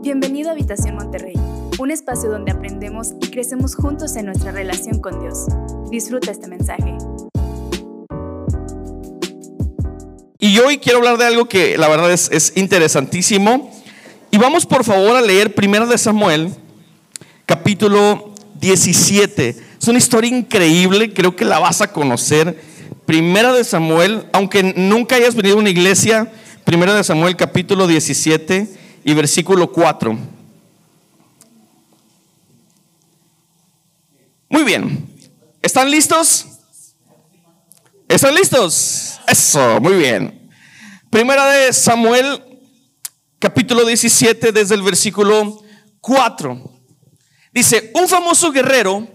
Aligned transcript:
Bienvenido 0.00 0.48
a 0.48 0.52
Habitación 0.52 0.94
Monterrey, 0.94 1.34
un 1.76 1.90
espacio 1.90 2.30
donde 2.30 2.52
aprendemos 2.52 3.14
y 3.20 3.30
crecemos 3.30 3.74
juntos 3.74 4.14
en 4.14 4.26
nuestra 4.26 4.52
relación 4.52 5.00
con 5.00 5.18
Dios. 5.18 5.46
Disfruta 5.90 6.30
este 6.30 6.46
mensaje. 6.46 6.96
Y 10.38 10.56
hoy 10.60 10.78
quiero 10.78 10.98
hablar 10.98 11.18
de 11.18 11.24
algo 11.24 11.48
que 11.48 11.76
la 11.76 11.88
verdad 11.88 12.12
es, 12.12 12.30
es 12.30 12.52
interesantísimo. 12.54 13.72
Y 14.30 14.38
vamos 14.38 14.66
por 14.66 14.84
favor 14.84 15.16
a 15.16 15.20
leer 15.20 15.56
Primero 15.56 15.88
de 15.88 15.98
Samuel, 15.98 16.54
capítulo 17.44 18.32
17. 18.60 19.56
Es 19.82 19.88
una 19.88 19.98
historia 19.98 20.30
increíble, 20.30 21.12
creo 21.12 21.34
que 21.34 21.44
la 21.44 21.58
vas 21.58 21.80
a 21.80 21.92
conocer. 21.92 22.56
Primera 23.04 23.52
de 23.52 23.64
Samuel, 23.64 24.26
aunque 24.32 24.62
nunca 24.76 25.16
hayas 25.16 25.34
venido 25.34 25.56
a 25.56 25.58
una 25.58 25.70
iglesia, 25.70 26.30
Primera 26.64 26.94
de 26.94 27.02
Samuel 27.02 27.34
capítulo 27.34 27.88
17 27.88 28.86
y 29.08 29.14
versículo 29.14 29.72
4. 29.72 30.18
Muy 34.50 34.64
bien. 34.64 35.08
¿Están 35.62 35.90
listos? 35.90 36.44
¿Están 38.06 38.34
listos? 38.34 39.18
Eso, 39.26 39.80
muy 39.80 39.94
bien. 39.94 40.50
Primera 41.08 41.46
de 41.46 41.72
Samuel 41.72 42.60
capítulo 43.38 43.86
17 43.86 44.52
desde 44.52 44.74
el 44.74 44.82
versículo 44.82 45.62
4. 46.02 46.70
Dice, 47.54 47.90
un 47.94 48.08
famoso 48.08 48.52
guerrero 48.52 49.08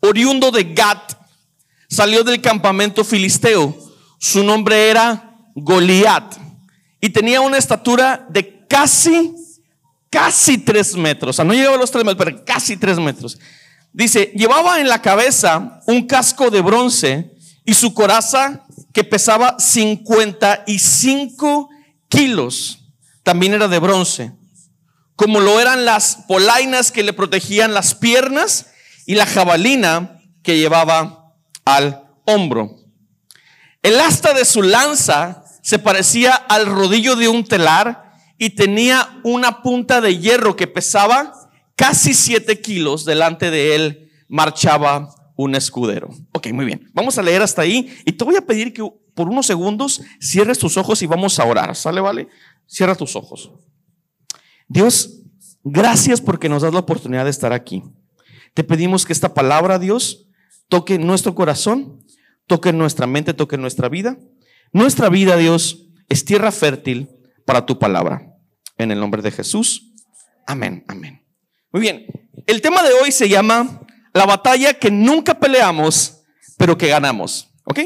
oriundo 0.00 0.50
de 0.50 0.74
Gat 0.74 1.12
salió 1.88 2.24
del 2.24 2.40
campamento 2.40 3.04
filisteo. 3.04 3.78
Su 4.18 4.42
nombre 4.42 4.90
era 4.90 5.38
Goliat 5.54 6.34
y 7.00 7.10
tenía 7.10 7.40
una 7.42 7.58
estatura 7.58 8.26
de 8.28 8.55
casi, 8.68 9.34
casi 10.10 10.58
tres 10.58 10.94
metros. 10.94 11.38
No 11.38 11.52
llegaba 11.52 11.76
los 11.76 11.90
tres 11.90 12.04
metros, 12.04 12.24
pero 12.24 12.44
casi 12.44 12.76
tres 12.76 12.98
metros. 12.98 13.38
Dice, 13.92 14.32
llevaba 14.34 14.80
en 14.80 14.88
la 14.88 15.00
cabeza 15.00 15.80
un 15.86 16.06
casco 16.06 16.50
de 16.50 16.60
bronce 16.60 17.32
y 17.64 17.74
su 17.74 17.94
coraza 17.94 18.66
que 18.92 19.04
pesaba 19.04 19.56
55 19.58 21.68
kilos, 22.08 22.80
también 23.22 23.54
era 23.54 23.68
de 23.68 23.78
bronce, 23.78 24.32
como 25.16 25.40
lo 25.40 25.60
eran 25.60 25.84
las 25.84 26.24
polainas 26.28 26.92
que 26.92 27.02
le 27.02 27.12
protegían 27.12 27.74
las 27.74 27.94
piernas 27.94 28.66
y 29.06 29.14
la 29.14 29.26
jabalina 29.26 30.20
que 30.42 30.58
llevaba 30.58 31.32
al 31.64 32.04
hombro. 32.24 32.76
El 33.82 34.00
asta 34.00 34.34
de 34.34 34.44
su 34.44 34.62
lanza 34.62 35.44
se 35.62 35.78
parecía 35.78 36.34
al 36.34 36.66
rodillo 36.66 37.16
de 37.16 37.28
un 37.28 37.44
telar 37.44 38.05
y 38.38 38.50
tenía 38.50 39.20
una 39.24 39.62
punta 39.62 40.00
de 40.00 40.18
hierro 40.18 40.56
que 40.56 40.66
pesaba 40.66 41.32
casi 41.74 42.14
siete 42.14 42.60
kilos. 42.60 43.04
Delante 43.04 43.50
de 43.50 43.74
él 43.74 44.10
marchaba 44.28 45.14
un 45.36 45.54
escudero. 45.54 46.10
Ok, 46.32 46.48
muy 46.52 46.64
bien. 46.64 46.90
Vamos 46.92 47.18
a 47.18 47.22
leer 47.22 47.42
hasta 47.42 47.62
ahí 47.62 47.94
y 48.04 48.12
te 48.12 48.24
voy 48.24 48.36
a 48.36 48.42
pedir 48.42 48.72
que 48.72 48.82
por 49.14 49.28
unos 49.28 49.46
segundos 49.46 50.02
cierres 50.20 50.58
tus 50.58 50.76
ojos 50.76 51.02
y 51.02 51.06
vamos 51.06 51.38
a 51.38 51.44
orar. 51.44 51.74
¿Sale, 51.74 52.00
vale? 52.00 52.28
Cierra 52.66 52.94
tus 52.94 53.16
ojos. 53.16 53.50
Dios, 54.68 55.22
gracias 55.62 56.20
porque 56.20 56.48
nos 56.48 56.62
das 56.62 56.72
la 56.72 56.80
oportunidad 56.80 57.24
de 57.24 57.30
estar 57.30 57.52
aquí. 57.52 57.82
Te 58.54 58.64
pedimos 58.64 59.04
que 59.04 59.12
esta 59.12 59.34
palabra, 59.34 59.78
Dios, 59.78 60.28
toque 60.68 60.98
nuestro 60.98 61.34
corazón, 61.34 62.04
toque 62.46 62.72
nuestra 62.72 63.06
mente, 63.06 63.34
toque 63.34 63.56
nuestra 63.58 63.88
vida 63.88 64.18
nuestra 64.72 65.08
vida, 65.08 65.36
Dios, 65.36 65.86
es 66.08 66.24
tierra 66.24 66.52
fértil 66.52 67.08
para 67.46 67.64
tu 67.64 67.78
palabra. 67.78 68.34
En 68.76 68.90
el 68.90 69.00
nombre 69.00 69.22
de 69.22 69.30
Jesús. 69.30 69.94
Amén, 70.46 70.84
amén. 70.88 71.24
Muy 71.72 71.80
bien. 71.80 72.06
El 72.46 72.60
tema 72.60 72.82
de 72.82 72.92
hoy 72.92 73.10
se 73.10 73.28
llama 73.28 73.80
la 74.12 74.26
batalla 74.26 74.74
que 74.74 74.90
nunca 74.90 75.38
peleamos, 75.38 76.24
pero 76.58 76.76
que 76.76 76.88
ganamos. 76.88 77.48
¿Ok? 77.64 77.80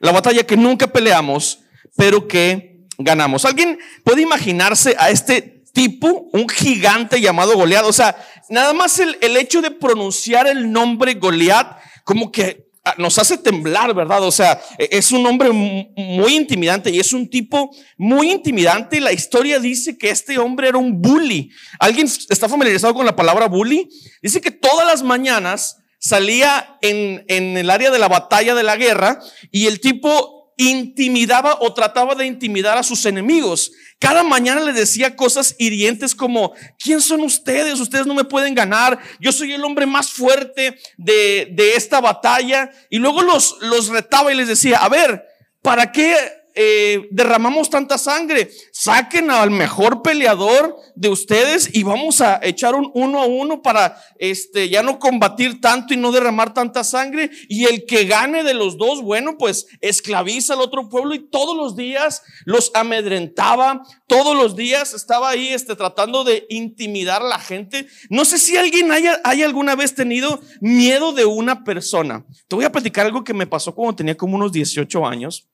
La 0.00 0.12
batalla 0.12 0.44
que 0.44 0.56
nunca 0.56 0.86
peleamos, 0.86 1.60
pero 1.96 2.28
que 2.28 2.86
ganamos. 2.98 3.44
¿Alguien 3.46 3.78
puede 4.04 4.22
imaginarse 4.22 4.96
a 4.98 5.08
este 5.10 5.64
tipo, 5.72 6.28
un 6.32 6.48
gigante 6.48 7.20
llamado 7.20 7.56
Goliat? 7.56 7.86
O 7.86 7.92
sea, 7.92 8.16
nada 8.50 8.74
más 8.74 8.98
el, 8.98 9.16
el 9.22 9.36
hecho 9.36 9.62
de 9.62 9.70
pronunciar 9.70 10.46
el 10.46 10.70
nombre 10.70 11.14
Goliat, 11.14 11.78
como 12.04 12.30
que 12.30 12.63
nos 12.98 13.18
hace 13.18 13.38
temblar, 13.38 13.94
¿verdad? 13.94 14.22
O 14.22 14.30
sea, 14.30 14.60
e-, 14.78 14.88
es 14.92 15.10
un 15.12 15.24
hombre 15.26 15.50
muy 15.52 16.34
intimidante 16.34 16.90
y 16.90 17.00
es 17.00 17.12
un 17.12 17.28
tipo 17.28 17.70
muy 17.96 18.30
intimidante. 18.30 19.00
La 19.00 19.12
historia 19.12 19.58
dice 19.58 19.96
que 19.96 20.10
este 20.10 20.38
hombre 20.38 20.68
era 20.68 20.78
un 20.78 21.00
bully. 21.00 21.50
¿Alguien 21.78 22.06
está 22.06 22.48
familiarizado 22.48 22.94
con 22.94 23.06
la 23.06 23.16
palabra 23.16 23.48
bully? 23.48 23.88
Dice 24.22 24.40
que 24.40 24.50
todas 24.50 24.86
las 24.86 25.02
mañanas 25.02 25.78
salía 25.98 26.76
en, 26.82 27.24
en 27.28 27.56
el 27.56 27.70
área 27.70 27.90
de 27.90 27.98
la 27.98 28.08
batalla 28.08 28.54
de 28.54 28.62
la 28.62 28.76
guerra 28.76 29.20
y 29.50 29.66
el 29.66 29.80
tipo 29.80 30.33
intimidaba 30.56 31.58
o 31.60 31.74
trataba 31.74 32.14
de 32.14 32.26
intimidar 32.26 32.78
a 32.78 32.82
sus 32.82 33.04
enemigos. 33.06 33.72
Cada 33.98 34.22
mañana 34.22 34.60
le 34.60 34.72
decía 34.72 35.16
cosas 35.16 35.56
hirientes 35.58 36.14
como, 36.14 36.52
¿quién 36.78 37.00
son 37.00 37.20
ustedes? 37.20 37.80
Ustedes 37.80 38.06
no 38.06 38.14
me 38.14 38.24
pueden 38.24 38.54
ganar. 38.54 38.98
Yo 39.20 39.32
soy 39.32 39.52
el 39.52 39.64
hombre 39.64 39.86
más 39.86 40.10
fuerte 40.10 40.78
de, 40.96 41.48
de 41.52 41.74
esta 41.74 42.00
batalla. 42.00 42.70
Y 42.90 42.98
luego 42.98 43.22
los, 43.22 43.56
los 43.60 43.88
retaba 43.88 44.32
y 44.32 44.36
les 44.36 44.48
decía, 44.48 44.78
a 44.78 44.88
ver, 44.88 45.24
¿para 45.62 45.90
qué 45.92 46.43
eh, 46.54 47.08
derramamos 47.10 47.68
tanta 47.68 47.98
sangre? 47.98 48.50
Saquen 48.72 49.30
al 49.30 49.50
mejor 49.50 50.02
peleador 50.02 50.76
de 50.94 51.08
ustedes 51.08 51.68
y 51.74 51.82
vamos 51.82 52.20
a 52.20 52.40
echar 52.42 52.74
un 52.74 52.90
uno 52.94 53.20
a 53.20 53.26
uno 53.26 53.62
para 53.62 53.96
este, 54.18 54.68
ya 54.68 54.82
no 54.82 54.98
combatir 54.98 55.60
tanto 55.60 55.94
y 55.94 55.96
no 55.96 56.12
derramar 56.12 56.54
tanta 56.54 56.84
sangre. 56.84 57.30
Y 57.48 57.64
el 57.64 57.86
que 57.86 58.04
gane 58.04 58.44
de 58.44 58.54
los 58.54 58.78
dos, 58.78 59.02
bueno, 59.02 59.36
pues 59.38 59.66
esclaviza 59.80 60.54
al 60.54 60.60
otro 60.60 60.88
pueblo 60.88 61.14
y 61.14 61.28
todos 61.28 61.56
los 61.56 61.76
días 61.76 62.22
los 62.44 62.70
amedrentaba, 62.74 63.82
todos 64.06 64.36
los 64.36 64.56
días 64.56 64.94
estaba 64.94 65.30
ahí 65.30 65.48
este, 65.48 65.76
tratando 65.76 66.24
de 66.24 66.46
intimidar 66.48 67.22
a 67.22 67.28
la 67.28 67.38
gente. 67.38 67.86
No 68.08 68.24
sé 68.24 68.38
si 68.38 68.56
alguien 68.56 68.92
haya, 68.92 69.20
haya 69.24 69.44
alguna 69.44 69.74
vez 69.74 69.94
tenido 69.94 70.40
miedo 70.60 71.12
de 71.12 71.24
una 71.24 71.64
persona. 71.64 72.24
Te 72.48 72.56
voy 72.56 72.64
a 72.64 72.72
platicar 72.72 73.06
algo 73.06 73.24
que 73.24 73.34
me 73.34 73.46
pasó 73.46 73.74
cuando 73.74 73.96
tenía 73.96 74.16
como 74.16 74.36
unos 74.36 74.52
18 74.52 75.06
años. 75.06 75.48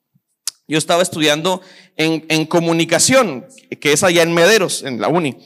Yo 0.71 0.79
estaba 0.79 1.03
estudiando 1.03 1.61
en, 1.97 2.47
comunicación, 2.47 3.45
que 3.81 3.93
es 3.93 4.05
allá 4.05 4.23
en 4.23 4.33
Mederos, 4.33 4.85
en 4.85 5.01
la 5.01 5.09
uni. 5.09 5.37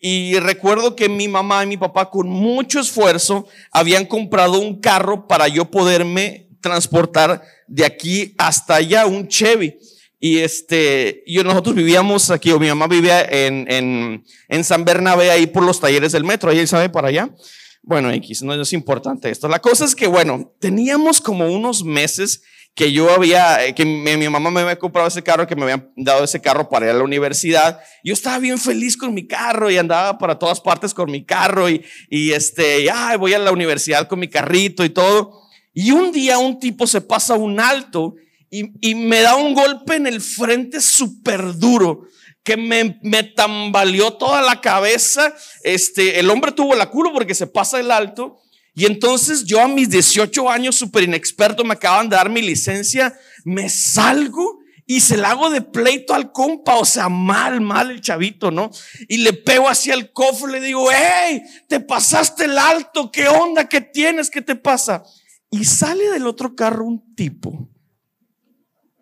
Y 0.00 0.38
recuerdo 0.38 0.94
que 0.94 1.08
mi 1.08 1.26
mamá 1.26 1.64
y 1.64 1.66
mi 1.66 1.76
papá 1.76 2.10
con 2.10 2.28
mucho 2.28 2.78
esfuerzo 2.78 3.48
habían 3.72 4.06
comprado 4.06 4.60
un 4.60 4.80
carro 4.80 5.26
para 5.26 5.48
yo 5.48 5.64
poderme 5.64 6.46
transportar 6.60 7.42
de 7.66 7.84
aquí 7.84 8.36
hasta 8.38 8.76
allá, 8.76 9.06
un 9.06 9.26
Chevy. 9.26 9.76
Y 10.20 10.38
este, 10.38 11.24
yo, 11.26 11.42
nosotros 11.42 11.74
vivíamos 11.74 12.30
aquí, 12.30 12.52
o 12.52 12.60
mi 12.60 12.68
mamá 12.68 12.86
vivía 12.86 13.22
en, 13.22 13.68
en, 13.68 14.24
en 14.46 14.62
San 14.62 14.84
Bernabé, 14.84 15.32
ahí 15.32 15.48
por 15.48 15.64
los 15.64 15.80
talleres 15.80 16.12
del 16.12 16.22
metro, 16.22 16.50
ahí 16.50 16.64
sabe 16.68 16.88
para 16.88 17.08
allá. 17.08 17.34
Bueno, 17.82 18.12
X, 18.12 18.42
no 18.42 18.54
es 18.54 18.72
importante 18.72 19.28
esto. 19.28 19.48
La 19.48 19.58
cosa 19.58 19.84
es 19.84 19.96
que, 19.96 20.06
bueno, 20.06 20.52
teníamos 20.60 21.20
como 21.20 21.48
unos 21.48 21.82
meses 21.82 22.44
que 22.78 22.92
yo 22.92 23.10
había, 23.10 23.66
eh, 23.66 23.74
que 23.74 23.84
mi, 23.84 24.28
mamá 24.28 24.52
me 24.52 24.60
había 24.60 24.78
comprado 24.78 25.08
ese 25.08 25.24
carro, 25.24 25.48
que 25.48 25.56
me 25.56 25.64
habían 25.64 25.90
dado 25.96 26.22
ese 26.22 26.40
carro 26.40 26.68
para 26.68 26.86
ir 26.86 26.92
a 26.92 26.94
la 26.94 27.02
universidad. 27.02 27.80
Yo 28.04 28.12
estaba 28.12 28.38
bien 28.38 28.56
feliz 28.56 28.96
con 28.96 29.12
mi 29.12 29.26
carro 29.26 29.68
y 29.68 29.76
andaba 29.76 30.16
para 30.16 30.38
todas 30.38 30.60
partes 30.60 30.94
con 30.94 31.10
mi 31.10 31.24
carro 31.24 31.68
y, 31.68 31.84
y 32.08 32.30
este, 32.30 32.88
ay, 32.88 33.16
voy 33.16 33.34
a 33.34 33.40
la 33.40 33.50
universidad 33.50 34.06
con 34.06 34.20
mi 34.20 34.28
carrito 34.28 34.84
y 34.84 34.90
todo. 34.90 35.40
Y 35.74 35.90
un 35.90 36.12
día 36.12 36.38
un 36.38 36.60
tipo 36.60 36.86
se 36.86 37.00
pasa 37.00 37.34
un 37.34 37.58
alto 37.58 38.14
y, 38.48 38.70
y 38.80 38.94
me 38.94 39.22
da 39.22 39.34
un 39.34 39.54
golpe 39.54 39.96
en 39.96 40.06
el 40.06 40.20
frente 40.20 40.80
súper 40.80 41.58
duro 41.58 42.02
que 42.44 42.56
me, 42.56 43.00
me, 43.02 43.24
tambaleó 43.24 44.12
toda 44.12 44.40
la 44.40 44.60
cabeza. 44.60 45.34
Este, 45.64 46.20
el 46.20 46.30
hombre 46.30 46.52
tuvo 46.52 46.76
la 46.76 46.90
culo 46.90 47.12
porque 47.12 47.34
se 47.34 47.48
pasa 47.48 47.80
el 47.80 47.90
alto 47.90 48.38
y 48.78 48.86
entonces 48.86 49.44
yo 49.44 49.60
a 49.60 49.66
mis 49.66 49.90
18 49.90 50.48
años, 50.48 50.76
súper 50.76 51.02
inexperto, 51.02 51.64
me 51.64 51.74
acaban 51.74 52.08
de 52.08 52.14
dar 52.14 52.30
mi 52.30 52.40
licencia, 52.40 53.12
me 53.44 53.68
salgo 53.68 54.60
y 54.86 55.00
se 55.00 55.16
la 55.16 55.30
hago 55.30 55.50
de 55.50 55.62
pleito 55.62 56.14
al 56.14 56.30
compa, 56.30 56.76
o 56.76 56.84
sea, 56.84 57.08
mal, 57.08 57.60
mal 57.60 57.90
el 57.90 58.00
chavito, 58.00 58.52
¿no? 58.52 58.70
Y 59.08 59.16
le 59.16 59.32
pego 59.32 59.68
hacia 59.68 59.94
el 59.94 60.12
cofre, 60.12 60.52
le 60.52 60.60
digo, 60.60 60.86
hey, 60.92 61.42
te 61.66 61.80
pasaste 61.80 62.44
el 62.44 62.56
alto, 62.56 63.10
¿qué 63.10 63.26
onda? 63.26 63.68
¿Qué 63.68 63.80
tienes? 63.80 64.30
¿Qué 64.30 64.42
te 64.42 64.54
pasa? 64.54 65.02
Y 65.50 65.64
sale 65.64 66.10
del 66.10 66.28
otro 66.28 66.54
carro 66.54 66.84
un 66.84 67.16
tipo 67.16 67.68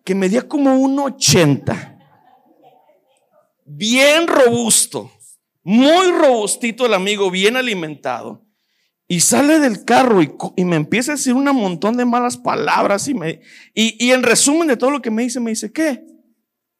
que 0.03 0.15
medía 0.15 0.47
como 0.47 0.75
un 0.75 0.97
80, 0.97 1.99
bien 3.63 4.25
robusto, 4.25 5.11
muy 5.61 6.11
robustito 6.13 6.87
el 6.87 6.95
amigo, 6.95 7.29
bien 7.29 7.57
alimentado. 7.57 8.46
Y 9.09 9.21
sale 9.21 9.59
del 9.59 9.85
carro 9.85 10.21
y, 10.21 10.65
me 10.65 10.75
empieza 10.75 11.13
a 11.13 11.15
decir 11.15 11.33
un 11.33 11.45
montón 11.45 11.95
de 11.95 12.03
malas 12.03 12.35
palabras 12.35 13.07
y, 13.07 14.11
en 14.11 14.23
resumen 14.23 14.67
de 14.67 14.75
todo 14.75 14.91
lo 14.91 15.01
que 15.01 15.11
me 15.11 15.23
dice, 15.23 15.39
me 15.39 15.51
dice, 15.51 15.71
¿qué? 15.71 16.03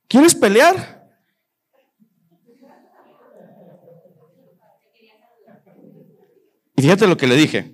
¿Quieres 0.09 0.35
pelear? 0.35 1.07
Y 6.75 6.81
fíjate 6.81 7.07
lo 7.07 7.15
que 7.15 7.27
le 7.27 7.35
dije. 7.35 7.73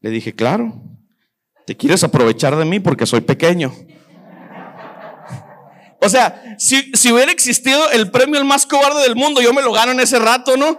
Le 0.00 0.10
dije, 0.10 0.34
claro, 0.34 0.82
te 1.66 1.76
quieres 1.76 2.02
aprovechar 2.02 2.56
de 2.56 2.64
mí 2.64 2.80
porque 2.80 3.06
soy 3.06 3.20
pequeño. 3.20 3.74
O 6.00 6.08
sea, 6.10 6.56
si, 6.58 6.92
si, 6.92 7.10
hubiera 7.10 7.32
existido 7.32 7.90
el 7.90 8.10
premio 8.10 8.38
el 8.38 8.44
más 8.44 8.66
cobarde 8.66 9.00
del 9.04 9.16
mundo, 9.16 9.40
yo 9.40 9.54
me 9.54 9.62
lo 9.62 9.72
gano 9.72 9.92
en 9.92 10.00
ese 10.00 10.18
rato, 10.18 10.54
¿no? 10.54 10.78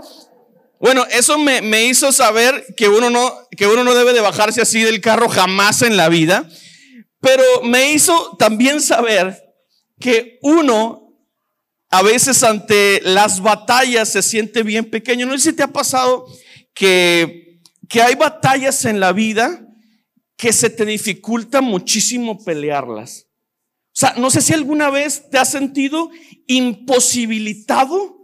Bueno, 0.85 1.03
eso 1.09 1.39
me, 1.39 1.63
me 1.63 1.87
hizo 1.87 2.11
saber 2.11 2.63
que 2.77 2.87
uno, 2.87 3.09
no, 3.09 3.33
que 3.57 3.65
uno 3.65 3.83
no 3.83 3.95
debe 3.95 4.13
de 4.13 4.21
bajarse 4.21 4.61
así 4.61 4.81
del 4.81 5.01
carro 5.01 5.27
jamás 5.29 5.81
en 5.81 5.97
la 5.97 6.09
vida, 6.09 6.47
pero 7.19 7.41
me 7.63 7.91
hizo 7.91 8.37
también 8.37 8.79
saber 8.79 9.35
que 9.99 10.37
uno 10.43 11.11
a 11.89 12.03
veces 12.03 12.43
ante 12.43 13.01
las 13.01 13.41
batallas 13.41 14.09
se 14.09 14.21
siente 14.21 14.61
bien 14.61 14.87
pequeño. 14.87 15.25
No 15.25 15.35
sé 15.39 15.49
si 15.49 15.55
te 15.55 15.63
ha 15.63 15.73
pasado 15.73 16.27
que, 16.75 17.61
que 17.89 18.03
hay 18.03 18.13
batallas 18.13 18.85
en 18.85 18.99
la 18.99 19.11
vida 19.11 19.67
que 20.37 20.53
se 20.53 20.69
te 20.69 20.85
dificulta 20.85 21.61
muchísimo 21.61 22.45
pelearlas. 22.45 23.25
O 23.87 23.97
sea, 23.97 24.13
no 24.17 24.29
sé 24.29 24.39
si 24.39 24.53
alguna 24.53 24.91
vez 24.91 25.31
te 25.31 25.39
has 25.39 25.49
sentido 25.49 26.11
imposibilitado 26.45 28.14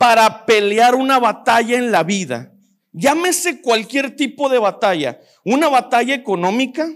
para 0.00 0.46
pelear 0.46 0.94
una 0.94 1.18
batalla 1.18 1.76
en 1.76 1.92
la 1.92 2.02
vida. 2.02 2.54
Llámese 2.90 3.60
cualquier 3.60 4.16
tipo 4.16 4.48
de 4.48 4.58
batalla. 4.58 5.20
Una 5.44 5.68
batalla 5.68 6.14
económica, 6.14 6.90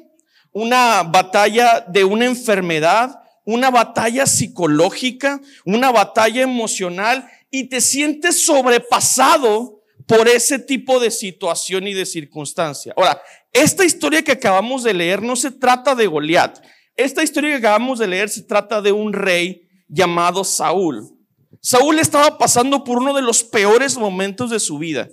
una 0.52 1.02
batalla 1.02 1.84
de 1.86 2.02
una 2.02 2.24
enfermedad, 2.24 3.20
una 3.44 3.70
batalla 3.70 4.24
psicológica, 4.24 5.38
una 5.66 5.92
batalla 5.92 6.40
emocional 6.40 7.28
y 7.50 7.64
te 7.64 7.82
sientes 7.82 8.42
sobrepasado 8.42 9.82
por 10.06 10.26
ese 10.26 10.58
tipo 10.58 10.98
de 10.98 11.10
situación 11.10 11.86
y 11.86 11.92
de 11.92 12.06
circunstancia. 12.06 12.94
Ahora, 12.96 13.20
esta 13.52 13.84
historia 13.84 14.24
que 14.24 14.32
acabamos 14.32 14.82
de 14.82 14.94
leer 14.94 15.20
no 15.20 15.36
se 15.36 15.50
trata 15.50 15.94
de 15.94 16.06
Goliat. 16.06 16.58
Esta 16.96 17.22
historia 17.22 17.50
que 17.50 17.56
acabamos 17.66 17.98
de 17.98 18.06
leer 18.06 18.30
se 18.30 18.44
trata 18.44 18.80
de 18.80 18.92
un 18.92 19.12
rey 19.12 19.68
llamado 19.88 20.42
Saúl. 20.42 21.14
Saúl 21.60 21.98
estaba 21.98 22.38
pasando 22.38 22.84
por 22.84 22.98
uno 22.98 23.14
de 23.14 23.22
los 23.22 23.44
peores 23.44 23.96
momentos 23.96 24.50
de 24.50 24.60
su 24.60 24.78
vida. 24.78 25.08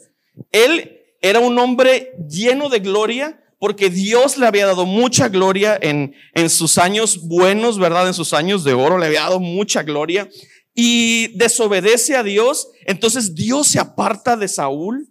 Él 0.51 0.99
era 1.21 1.39
un 1.39 1.57
hombre 1.59 2.13
lleno 2.29 2.69
de 2.69 2.79
gloria, 2.79 3.43
porque 3.59 3.89
Dios 3.89 4.38
le 4.38 4.47
había 4.47 4.65
dado 4.65 4.85
mucha 4.85 5.29
gloria 5.29 5.77
en, 5.79 6.15
en 6.33 6.49
sus 6.49 6.77
años 6.77 7.27
buenos, 7.27 7.77
¿verdad? 7.77 8.07
En 8.07 8.13
sus 8.13 8.33
años 8.33 8.63
de 8.63 8.73
oro 8.73 8.97
le 8.97 9.05
había 9.05 9.21
dado 9.21 9.39
mucha 9.39 9.83
gloria 9.83 10.29
y 10.73 11.38
desobedece 11.38 12.15
a 12.15 12.23
Dios. 12.23 12.69
Entonces 12.85 13.35
Dios 13.35 13.67
se 13.67 13.79
aparta 13.79 14.35
de 14.35 14.47
Saúl 14.47 15.07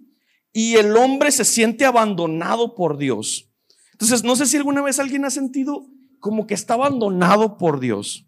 y 0.53 0.77
el 0.77 0.97
hombre 0.97 1.31
se 1.31 1.45
siente 1.45 1.85
abandonado 1.85 2.75
por 2.75 2.99
Dios. 2.99 3.49
Entonces, 3.93 4.25
no 4.25 4.35
sé 4.35 4.47
si 4.47 4.57
alguna 4.57 4.83
vez 4.83 4.99
alguien 4.99 5.25
ha 5.25 5.31
sentido 5.31 5.87
como 6.21 6.47
que 6.47 6.55
está 6.55 6.75
abandonado 6.75 7.59
por 7.59 7.81
Dios, 7.81 8.27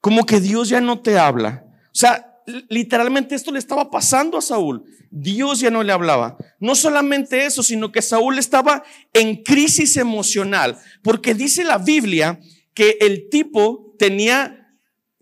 como 0.00 0.24
que 0.24 0.40
Dios 0.40 0.68
ya 0.68 0.80
no 0.80 1.00
te 1.00 1.18
habla. 1.18 1.63
O 1.94 1.96
sea, 1.96 2.42
literalmente 2.68 3.36
esto 3.36 3.52
le 3.52 3.60
estaba 3.60 3.88
pasando 3.88 4.36
a 4.36 4.42
Saúl. 4.42 4.82
Dios 5.12 5.60
ya 5.60 5.70
no 5.70 5.84
le 5.84 5.92
hablaba. 5.92 6.36
No 6.58 6.74
solamente 6.74 7.46
eso, 7.46 7.62
sino 7.62 7.92
que 7.92 8.02
Saúl 8.02 8.38
estaba 8.38 8.82
en 9.12 9.44
crisis 9.44 9.96
emocional, 9.96 10.76
porque 11.04 11.34
dice 11.34 11.62
la 11.62 11.78
Biblia 11.78 12.40
que 12.74 12.98
el 13.00 13.28
tipo 13.30 13.94
tenía, 13.96 14.76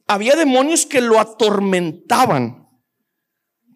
había 0.06 0.34
demonios 0.34 0.86
que 0.86 1.02
lo 1.02 1.20
atormentaban, 1.20 2.66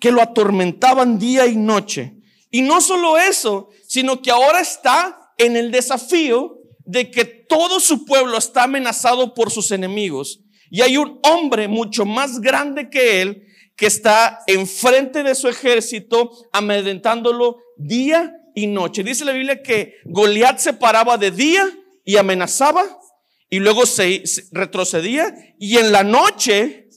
que 0.01 0.11
lo 0.11 0.23
atormentaban 0.23 1.19
día 1.19 1.47
y 1.47 1.57
noche. 1.57 2.17
Y 2.51 2.63
no 2.63 2.81
solo 2.81 3.19
eso, 3.19 3.69
sino 3.87 4.23
que 4.23 4.31
ahora 4.31 4.61
está 4.61 5.35
en 5.37 5.57
el 5.57 5.71
desafío 5.71 6.63
de 6.87 7.11
que 7.11 7.27
todo 7.27 7.79
su 7.79 8.07
pueblo 8.07 8.39
está 8.39 8.63
amenazado 8.63 9.35
por 9.35 9.51
sus 9.51 9.71
enemigos 9.71 10.46
y 10.77 10.83
hay 10.83 10.99
un 10.99 11.19
hombre 11.23 11.69
mucho 11.69 12.05
más 12.05 12.39
grande 12.39 12.91
que 12.91 13.23
él 13.23 13.47
que 13.77 13.87
está 13.87 14.41
enfrente 14.47 15.23
de 15.23 15.35
su 15.35 15.49
ejército 15.49 16.31
amedrentándolo 16.53 17.63
día 17.79 18.35
y 18.55 18.67
noche. 18.67 19.03
Dice 19.03 19.25
la 19.25 19.33
Biblia 19.33 19.63
que 19.63 19.95
Goliat 20.05 20.59
se 20.59 20.75
paraba 20.75 21.17
de 21.17 21.31
día 21.31 21.67
y 22.05 22.19
amenazaba 22.19 22.85
y 23.49 23.59
luego 23.59 23.87
se, 23.87 24.23
retrocedía 24.53 25.35
y 25.59 25.79
en 25.79 25.93
la 25.93 26.05
noche 26.05 26.91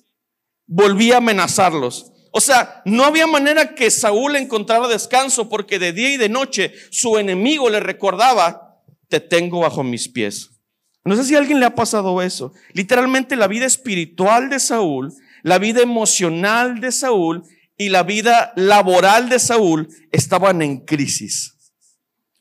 volvía 0.67 1.13
a 1.13 1.19
amenazarlos. 1.19 2.11
O 2.33 2.41
sea, 2.41 2.81
no 2.83 3.05
había 3.05 3.27
manera 3.27 3.75
que 3.75 3.89
Saúl 3.91 4.35
encontrara 4.35 4.89
descanso 4.89 5.47
porque 5.47 5.79
de 5.79 5.93
día 5.93 6.09
y 6.09 6.17
de 6.17 6.27
noche 6.27 6.73
su 6.91 7.17
enemigo 7.17 7.69
le 7.69 7.79
recordaba, 7.79 8.83
te 9.07 9.21
tengo 9.21 9.61
bajo 9.61 9.85
mis 9.85 10.09
pies. 10.09 10.58
No 11.06 11.16
sé 11.16 11.24
si 11.24 11.36
a 11.36 11.40
alguien 11.40 11.60
le 11.60 11.66
ha 11.66 11.75
pasado 11.75 12.22
eso. 12.22 12.54
Literalmente 12.74 13.36
la 13.36 13.48
vida 13.48 13.66
espiritual 13.66 14.50
de 14.50 14.60
Saúl, 14.60 15.13
la 15.44 15.57
vida 15.57 15.81
emocional 15.81 16.81
de 16.81 16.92
Saúl 16.92 17.44
y 17.78 17.90
la 17.90 18.04
vida 18.04 18.51
laboral 18.56 19.30
de 19.30 19.40
Saúl 19.40 19.88
estaban 20.12 20.62
en 20.62 20.86
crisis. 20.86 21.56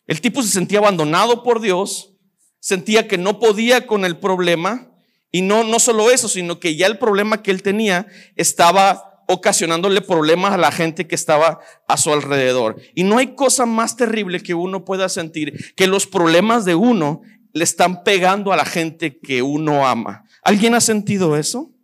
El 0.07 0.21
tipo 0.21 0.43
se 0.43 0.49
sentía 0.49 0.79
abandonado 0.79 1.43
por 1.43 1.61
Dios, 1.61 2.15
sentía 2.61 3.07
que 3.07 3.19
no 3.19 3.39
podía 3.39 3.87
con 3.87 4.05
el 4.05 4.19
problema 4.19 4.91
y 5.31 5.43
no, 5.43 5.63
no 5.65 5.79
solo 5.79 6.11
eso, 6.11 6.29
sino 6.29 6.59
que 6.59 6.77
ya 6.77 6.87
el 6.87 6.99
problema 6.99 7.43
que 7.43 7.51
él 7.51 7.63
tenía 7.63 8.07
estaba 8.35 9.09
ocasionándole 9.29 10.01
problemas 10.01 10.55
a 10.55 10.59
la 10.59 10.73
gente 10.73 11.07
que 11.07 11.15
estaba 11.15 11.61
a 11.87 11.97
su 11.99 12.11
alrededor. 12.11 12.81
Y 12.95 13.05
no 13.05 13.19
hay 13.19 13.35
cosa 13.35 13.67
más 13.67 13.95
terrible 13.97 14.41
que 14.41 14.55
uno 14.55 14.87
pueda 14.87 15.11
sentir 15.11 15.75
que 15.77 15.87
los 15.87 16.07
problemas 16.07 16.65
de 16.65 16.75
uno 16.75 17.21
le 17.53 17.65
están 17.65 18.05
pegando 18.05 18.53
a 18.53 18.56
la 18.56 18.65
gente 18.65 19.19
que 19.19 19.43
uno 19.43 19.87
ama. 19.87 20.25
¿Alguien 20.43 20.75
ha 20.75 20.81
sentido 20.81 21.37
eso? 21.37 21.75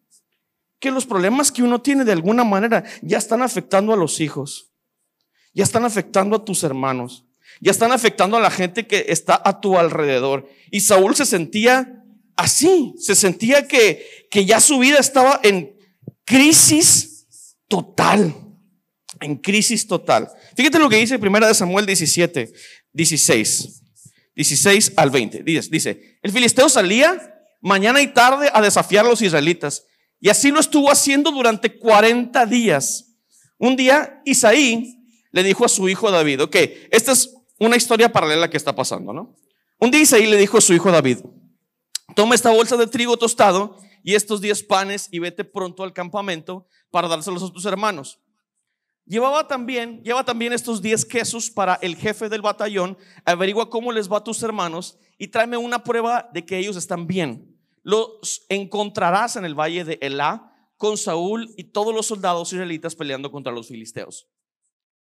Que 0.79 0.91
los 0.91 1.07
problemas 1.07 1.51
que 1.51 1.63
uno 1.63 1.81
tiene 1.81 2.05
de 2.05 2.13
alguna 2.13 2.45
manera 2.45 2.85
ya 3.03 3.19
están 3.19 3.43
afectando 3.43 3.93
a 3.93 3.97
los 3.97 4.21
hijos, 4.21 4.73
ya 5.53 5.65
están 5.65 5.85
afectando 5.85 6.37
a 6.37 6.45
tus 6.45 6.63
hermanos, 6.65 7.27
ya 7.61 7.71
están 7.71 7.93
afectando 7.93 8.37
a 8.37 8.41
la 8.41 8.51
gente 8.51 8.87
que 8.87 9.07
está 9.09 9.41
a 9.45 9.61
tu 9.61 9.79
alrededor. 9.79 10.49
Y 10.71 10.81
Saúl 10.81 11.15
se 11.15 11.25
sentía 11.25 12.05
así, 12.37 12.95
se 12.99 13.15
sentía 13.15 13.67
que, 13.69 14.27
que 14.31 14.45
ya 14.45 14.61
su 14.61 14.79
vida 14.79 14.99
estaba 14.99 15.41
en 15.43 15.77
crisis 16.25 17.27
total, 17.69 18.35
en 19.21 19.37
crisis 19.37 19.87
total. 19.87 20.29
Fíjate 20.57 20.79
lo 20.79 20.89
que 20.89 20.97
dice 20.97 21.19
primera 21.19 21.49
de 21.49 21.55
Samuel 21.55 21.87
17, 21.87 22.53
16. 22.93 23.84
16 24.37 24.95
al 24.97 25.11
20. 25.11 25.43
Dice, 25.43 25.69
dice, 25.71 26.19
el 26.23 26.33
filisteo 26.33 26.69
salía 26.69 27.35
mañana 27.61 28.03
y 28.03 28.09
tarde 28.09 28.51
a 28.53 28.61
desafiar 28.61 29.07
a 29.07 29.09
los 29.09 29.23
israelitas. 29.23 29.87
Y 30.21 30.29
así 30.29 30.51
lo 30.51 30.61
estuvo 30.61 30.91
haciendo 30.91 31.31
durante 31.31 31.79
40 31.79 32.47
días. 32.47 33.17
Un 33.59 33.77
día 33.77 34.21
Isaí 34.25 34.99
le 35.31 35.43
dijo 35.43 35.65
a 35.65 35.69
su 35.69 35.89
hijo 35.89 36.11
David, 36.11 36.43
ok, 36.43 36.57
esta 36.91 37.13
es 37.13 37.35
una 37.59 37.77
historia 37.77 38.13
paralela 38.13 38.51
que 38.51 38.57
está 38.57 38.75
pasando, 38.75 39.13
¿no? 39.13 39.37
Un 39.79 39.91
día 39.91 40.03
Isaí 40.03 40.27
le 40.27 40.37
dijo 40.37 40.59
a 40.59 40.61
su 40.61 40.73
hijo 40.75 40.91
David, 40.91 41.19
toma 42.15 42.35
esta 42.35 42.51
bolsa 42.51 42.77
de 42.77 42.87
trigo 42.87 43.17
tostado 43.17 43.79
y 44.03 44.15
estos 44.15 44.41
10 44.41 44.65
panes 44.65 45.09
y 45.11 45.19
vete 45.19 45.45
pronto 45.45 45.83
al 45.83 45.93
campamento 45.93 46.67
para 46.91 47.09
dárselos 47.09 47.43
a 47.43 47.53
tus 47.53 47.65
hermanos. 47.65 48.21
Llevaba 49.07 49.47
también, 49.47 50.03
lleva 50.03 50.25
también 50.25 50.55
estos 50.55 50.81
10 50.81 51.05
quesos 51.05 51.51
para 51.51 51.75
el 51.83 51.97
jefe 51.97 52.31
del 52.31 52.41
batallón, 52.41 52.97
averigua 53.27 53.69
cómo 53.69 53.93
les 53.93 54.11
va 54.11 54.19
a 54.19 54.25
tus 54.25 54.43
hermanos 54.43 54.99
y 55.19 55.29
tráeme 55.29 55.59
una 55.59 55.85
prueba 55.85 56.31
de 56.33 56.47
que 56.47 56.59
ellos 56.59 56.77
están 56.77 57.07
bien. 57.07 57.55
Los 57.83 58.47
encontrarás 58.49 59.37
en 59.37 59.45
el 59.45 59.55
valle 59.55 59.85
de 59.85 59.99
Elá 60.01 60.51
con 60.79 60.97
Saúl 60.97 61.53
y 61.59 61.65
todos 61.65 61.95
los 61.95 62.07
soldados 62.07 62.51
israelitas 62.53 62.97
peleando 62.97 63.31
contra 63.31 63.53
los 63.53 63.69
filisteos. 63.69 64.27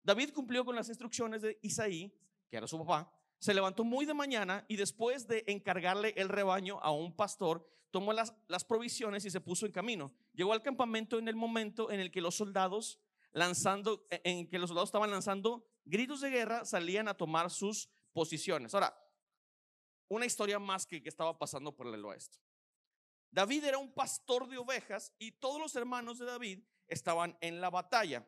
David 0.02 0.30
cumplió 0.30 0.64
con 0.64 0.75
las 0.75 0.88
instrucciones 0.88 1.42
de 1.42 1.58
Isaí, 1.61 2.12
que 2.49 2.56
era 2.56 2.66
su 2.66 2.78
papá, 2.78 3.12
se 3.38 3.52
levantó 3.52 3.84
muy 3.84 4.06
de 4.06 4.14
mañana 4.14 4.64
y 4.68 4.76
después 4.76 5.26
de 5.28 5.44
encargarle 5.46 6.14
el 6.16 6.30
rebaño 6.30 6.78
a 6.80 6.92
un 6.92 7.14
pastor, 7.14 7.68
tomó 7.90 8.14
las, 8.14 8.34
las 8.49 8.64
provisiones 8.64 9.25
y 9.26 9.30
se 9.30 9.40
puso 9.40 9.66
en 9.66 9.72
camino. 9.72 10.14
Llegó 10.32 10.54
al 10.54 10.62
campamento 10.62 11.18
en 11.18 11.28
el 11.28 11.37
momento 11.37 11.90
en 11.90 12.00
el 12.00 12.11
que 12.11 12.22
los 12.22 12.37
soldados 12.37 12.99
lanzando, 13.32 14.06
e, 14.10 14.20
en 14.24 14.48
que 14.48 14.58
los 14.58 14.68
soldados 14.68 14.88
estaban 14.88 15.10
lanzando 15.10 15.66
gritos 15.84 16.20
de 16.20 16.30
guerra, 16.30 16.64
salían 16.64 17.08
a 17.08 17.14
tomar 17.14 17.50
sus 17.50 17.90
posiciones. 18.12 18.74
Ahora, 18.74 18.96
una 20.08 20.26
historia 20.26 20.58
más 20.58 20.86
que, 20.86 21.02
que 21.02 21.08
estaba 21.08 21.38
pasando 21.38 21.74
por 21.74 21.86
el 21.86 22.04
oeste. 22.04 22.38
David 23.30 23.64
era 23.64 23.78
un 23.78 23.92
pastor 23.92 24.46
de 24.46 24.58
ovejas 24.58 25.14
y 25.18 25.32
todos 25.32 25.58
los 25.58 25.74
hermanos 25.74 26.18
de 26.18 26.26
David 26.26 26.60
estaban 26.86 27.36
en 27.40 27.60
la 27.60 27.70
batalla. 27.70 28.26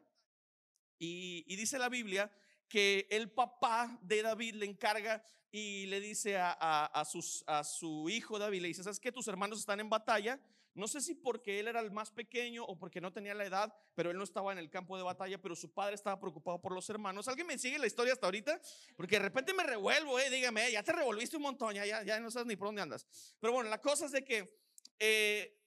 Y, 0.98 1.56
dice 1.56 1.78
la 1.78 1.90
Biblia 1.90 2.32
que 2.68 3.06
el 3.10 3.30
papá 3.30 3.98
de 4.00 4.22
David 4.22 4.54
le 4.54 4.66
encarga 4.66 5.22
y 5.50 5.86
le 5.86 6.00
dice 6.00 6.36
a, 6.38 7.04
sus, 7.06 7.44
a 7.46 7.62
su 7.62 8.08
hijo 8.08 8.38
David, 8.38 8.62
le 8.62 8.68
dice, 8.68 8.82
¿sabes 8.82 8.98
que 8.98 9.12
tus 9.12 9.28
hermanos 9.28 9.60
están 9.60 9.78
en 9.80 9.90
batalla? 9.90 10.40
No 10.74 10.88
sé 10.88 11.00
si 11.00 11.14
porque 11.14 11.60
él 11.60 11.68
era 11.68 11.80
el 11.80 11.92
más 11.92 12.10
pequeño 12.10 12.64
o 12.64 12.76
porque 12.76 13.00
no 13.00 13.12
tenía 13.12 13.32
la 13.32 13.44
edad, 13.44 13.72
pero 13.94 14.10
él 14.10 14.16
no 14.16 14.24
estaba 14.24 14.50
en 14.52 14.58
el 14.58 14.70
campo 14.70 14.96
de 14.96 15.04
batalla, 15.04 15.40
pero 15.40 15.54
su 15.54 15.72
padre 15.72 15.94
estaba 15.94 16.18
preocupado 16.18 16.60
por 16.60 16.72
los 16.72 16.90
hermanos. 16.90 17.28
¿Alguien 17.28 17.46
me 17.46 17.58
sigue 17.58 17.78
la 17.78 17.86
historia 17.86 18.12
hasta 18.12 18.26
ahorita? 18.26 18.60
Porque 18.96 19.16
de 19.16 19.22
repente 19.22 19.54
me 19.54 19.62
revuelvo, 19.62 20.18
eh, 20.18 20.30
dígame, 20.30 20.72
ya 20.72 20.82
te 20.82 20.92
revolviste 20.92 21.36
un 21.36 21.44
montón, 21.44 21.74
ya, 21.74 22.02
ya, 22.02 22.20
no 22.20 22.30
sabes 22.30 22.46
ni 22.46 22.56
por 22.56 22.68
dónde 22.68 22.82
andas. 22.82 23.06
Pero 23.38 23.52
bueno, 23.52 23.70
la 23.70 23.80
cosa 23.80 24.06
es 24.06 24.12
de 24.12 24.24
que 24.24 24.58
eh, 24.98 25.60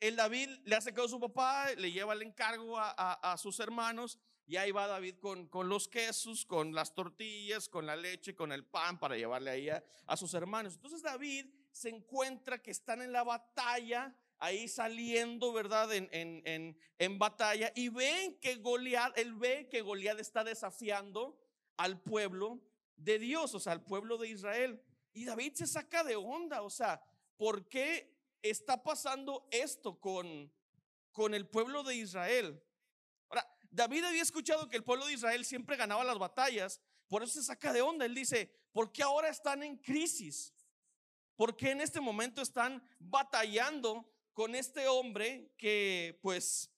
el 0.00 0.16
David 0.16 0.48
le 0.64 0.76
hace 0.76 0.92
caso 0.92 1.04
a 1.04 1.10
su 1.10 1.20
papá, 1.20 1.74
le 1.76 1.92
lleva 1.92 2.14
el 2.14 2.22
encargo 2.22 2.78
a, 2.78 2.90
a, 2.90 3.36
sus 3.36 3.60
hermanos 3.60 4.18
y 4.46 4.56
ahí 4.56 4.70
va 4.72 4.86
David 4.86 5.16
con, 5.20 5.48
con, 5.48 5.68
los 5.68 5.86
quesos, 5.86 6.46
con 6.46 6.74
las 6.74 6.94
tortillas, 6.94 7.68
con 7.68 7.84
la 7.84 7.94
leche, 7.94 8.34
con 8.34 8.52
el 8.52 8.64
pan 8.64 8.98
para 8.98 9.16
llevarle 9.16 9.50
ahí 9.50 9.68
a, 9.68 9.84
a 10.06 10.16
sus 10.16 10.32
hermanos. 10.32 10.74
Entonces 10.74 11.02
David 11.02 11.46
se 11.70 11.90
encuentra 11.90 12.62
que 12.62 12.70
están 12.70 13.02
en 13.02 13.12
la 13.12 13.22
batalla 13.22 14.16
ahí 14.40 14.68
saliendo, 14.68 15.52
¿verdad? 15.52 15.92
En, 15.92 16.08
en, 16.12 16.76
en, 16.98 17.18
batalla 17.18 17.70
y 17.74 17.90
ven 17.90 18.38
que 18.40 18.56
Goliat, 18.56 19.16
él 19.18 19.34
ve 19.34 19.68
que 19.68 19.82
Goliat 19.82 20.18
está 20.18 20.42
desafiando 20.42 21.38
al 21.76 22.00
pueblo 22.00 22.60
de 22.96 23.18
Dios, 23.18 23.54
o 23.54 23.60
sea, 23.60 23.72
al 23.74 23.84
pueblo 23.84 24.16
de 24.18 24.28
Israel. 24.28 24.82
Y 25.12 25.26
David 25.26 25.54
se 25.54 25.66
saca 25.66 26.02
de 26.02 26.16
onda, 26.16 26.62
o 26.62 26.70
sea, 26.70 27.02
¿por 27.36 27.68
qué 27.68 28.16
está 28.42 28.82
pasando 28.82 29.46
esto 29.50 30.00
con, 30.00 30.50
con 31.12 31.34
el 31.34 31.46
pueblo 31.46 31.82
de 31.82 31.96
Israel? 31.96 32.62
Ahora, 33.28 33.46
David 33.70 34.04
había 34.04 34.22
escuchado 34.22 34.68
que 34.68 34.76
el 34.76 34.84
pueblo 34.84 35.06
de 35.06 35.14
Israel 35.14 35.44
siempre 35.44 35.76
ganaba 35.76 36.02
las 36.02 36.18
batallas, 36.18 36.80
por 37.08 37.22
eso 37.22 37.34
se 37.34 37.42
saca 37.42 37.72
de 37.72 37.82
onda. 37.82 38.06
Él 38.06 38.14
dice, 38.14 38.50
¿por 38.72 38.90
qué 38.90 39.02
ahora 39.02 39.28
están 39.28 39.62
en 39.62 39.76
crisis? 39.76 40.54
¿Por 41.36 41.56
qué 41.56 41.72
en 41.72 41.80
este 41.80 42.00
momento 42.00 42.40
están 42.40 42.82
batallando 42.98 44.10
con 44.40 44.54
este 44.54 44.88
hombre 44.88 45.52
que 45.58 46.18
pues 46.22 46.72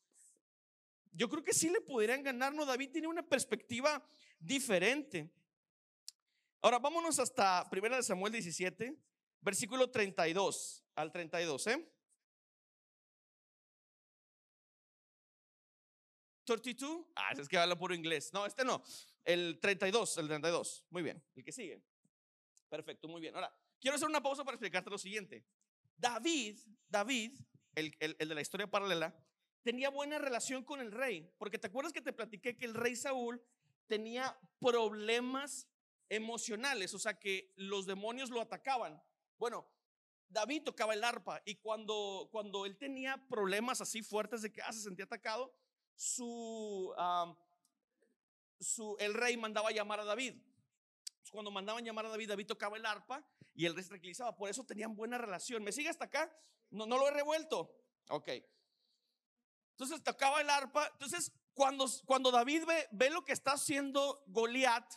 yo 1.12 1.28
creo 1.28 1.45
que 1.45 1.52
sí 1.52 1.71
le 1.71 1.81
podrían 1.81 2.25
ganar, 2.25 2.52
¿no? 2.52 2.66
David 2.66 2.90
tiene 2.90 3.07
una 3.07 3.23
perspectiva 3.23 4.04
diferente. 4.40 5.33
Ahora 6.61 6.81
vámonos 6.81 7.21
hasta 7.21 7.71
1 7.71 8.02
Samuel 8.02 8.33
17, 8.33 8.99
versículo 9.40 9.88
32 9.92 10.85
al 10.97 11.12
32, 11.12 11.66
¿eh? 11.69 11.88
32, 16.45 17.07
ah, 17.14 17.31
es 17.38 17.49
que 17.49 17.59
habla 17.59 17.78
puro 17.78 17.95
inglés. 17.95 18.33
No, 18.33 18.45
este 18.45 18.64
no. 18.64 18.83
El 19.23 19.61
32, 19.61 20.19
el 20.19 20.26
32. 20.26 20.85
Muy 20.90 21.04
bien. 21.04 21.25
El 21.37 21.45
que 21.45 21.52
sigue. 21.52 21.81
Perfecto, 22.69 23.07
muy 23.07 23.21
bien. 23.21 23.37
Ahora, 23.37 23.57
quiero 23.81 23.95
hacer 23.95 24.09
una 24.09 24.21
pausa 24.21 24.42
para 24.42 24.57
explicarte 24.57 24.90
lo 24.90 24.99
siguiente. 24.99 25.47
David, 25.97 26.59
David, 26.88 27.38
el, 27.75 27.97
el, 28.00 28.29
de 28.29 28.35
la 28.35 28.41
historia 28.41 28.71
paralela, 28.71 29.14
tenía 29.62 29.91
buena 29.91 30.19
relación 30.19 30.64
con 30.64 30.81
el 30.81 30.93
rey, 30.93 31.31
porque 31.38 31.59
te 31.59 31.69
acuerdas 31.69 31.93
que 31.93 32.02
te 32.02 32.12
platiqué 32.12 32.57
que 32.57 32.67
el 32.67 32.75
rey 32.75 32.97
Saúl 32.97 33.43
tenía 33.87 34.38
problemas 34.61 35.69
emocionales, 36.09 36.95
o 36.95 36.99
sea 36.99 37.19
que 37.19 37.52
los 37.57 37.87
demonios 37.87 38.31
lo 38.31 38.41
atacaban. 38.41 39.02
Bueno, 39.38 39.67
David 40.29 40.62
tocaba 40.64 40.95
el 40.95 41.05
arpa 41.05 41.43
y 41.45 41.57
cuando, 41.57 42.29
cuando 42.31 42.67
él 42.67 42.76
tenía 42.76 43.17
problemas 43.29 43.81
así 43.81 44.02
fuertes 44.02 44.43
de 44.43 44.52
que 44.52 44.62
ah, 44.62 44.73
se 44.73 44.81
sentía 44.81 45.05
atacado, 45.05 45.55
su, 45.95 46.95
su, 48.59 48.97
el 48.99 49.14
rey 49.14 49.37
mandaba 49.37 49.71
llamar 49.71 50.00
a 50.00 50.05
David. 50.05 50.35
Cuando 51.31 51.50
mandaban 51.50 51.85
llamar 51.85 52.07
a 52.07 52.11
David, 52.11 52.29
David 52.29 52.47
tocaba 52.47 52.76
el 52.76 52.85
arpa 52.85 53.25
y 53.54 53.66
el 53.66 53.75
rey 53.75 53.85
tranquilizaba. 53.85 54.37
Por 54.37 54.49
eso 54.49 54.64
tenían 54.64 54.94
buena 54.94 55.18
relación. 55.18 55.62
¿Me 55.62 55.73
sigue 55.73 55.88
hasta 55.88 56.06
acá? 56.06 56.30
No, 56.71 56.87
no 56.87 56.99
lo 56.99 57.09
he 57.09 57.11
revuelto. 57.11 57.75
Ok. 58.09 58.28
Entonces 59.73 60.02
tocaba 60.02 60.40
el 60.40 60.50
arpa. 60.50 60.88
Entonces, 60.92 61.32
cuando, 61.54 61.87
cuando 62.06 62.30
David 62.30 62.64
ve, 62.66 62.88
ve 62.92 63.11
lo 63.11 63.25
que 63.25 63.32
está 63.32 63.52
haciendo 63.52 64.23
Goliat, 64.26 64.94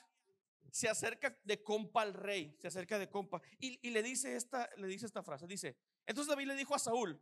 se 0.72 0.90
acerca 0.90 1.38
de 1.44 1.64
compa 1.64 2.02
al 2.02 2.14
rey, 2.14 2.54
se 2.60 2.68
acerca 2.68 3.00
de 3.00 3.10
compa 3.10 3.42
y, 3.60 3.80
y, 3.88 3.92
le 3.92 4.04
dice 4.04 4.36
esta, 4.36 4.70
le 4.76 4.88
dice 4.88 5.06
esta 5.06 5.24
frase. 5.24 5.48
Dice, 5.48 5.78
entonces 6.06 6.30
David 6.30 6.48
le 6.48 6.56
dijo 6.56 6.76
a 6.76 6.80
Saúl, 6.80 7.22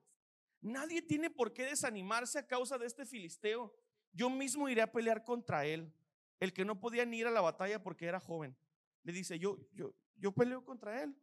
nadie 0.61 1.01
tiene 1.03 1.29
por 1.29 1.53
qué 1.53 1.65
desanimarse 1.65 2.39
a 2.39 2.47
causa 2.47 2.77
de 2.77 2.87
este 2.87 3.05
filisteo. 3.05 3.75
Yo 4.11 4.29
mismo 4.29 4.69
iré 4.69 4.81
a 4.81 4.91
pelear 4.91 5.23
contra 5.23 5.65
él, 5.65 5.93
el 6.39 6.51
que 6.51 6.65
no 6.65 6.79
podía 6.79 7.05
ni 7.05 7.19
ir 7.19 7.27
a 7.27 7.31
la 7.31 7.41
batalla 7.41 7.81
porque 7.81 8.05
era 8.05 8.19
joven. 8.19 8.57
Le 9.03 9.13
dice, 9.13 9.37
yo, 9.39 9.57
yo, 9.73 9.93
yo 10.15 10.31
peleo 10.31 10.63
contra 10.63 11.03
él. 11.03 11.15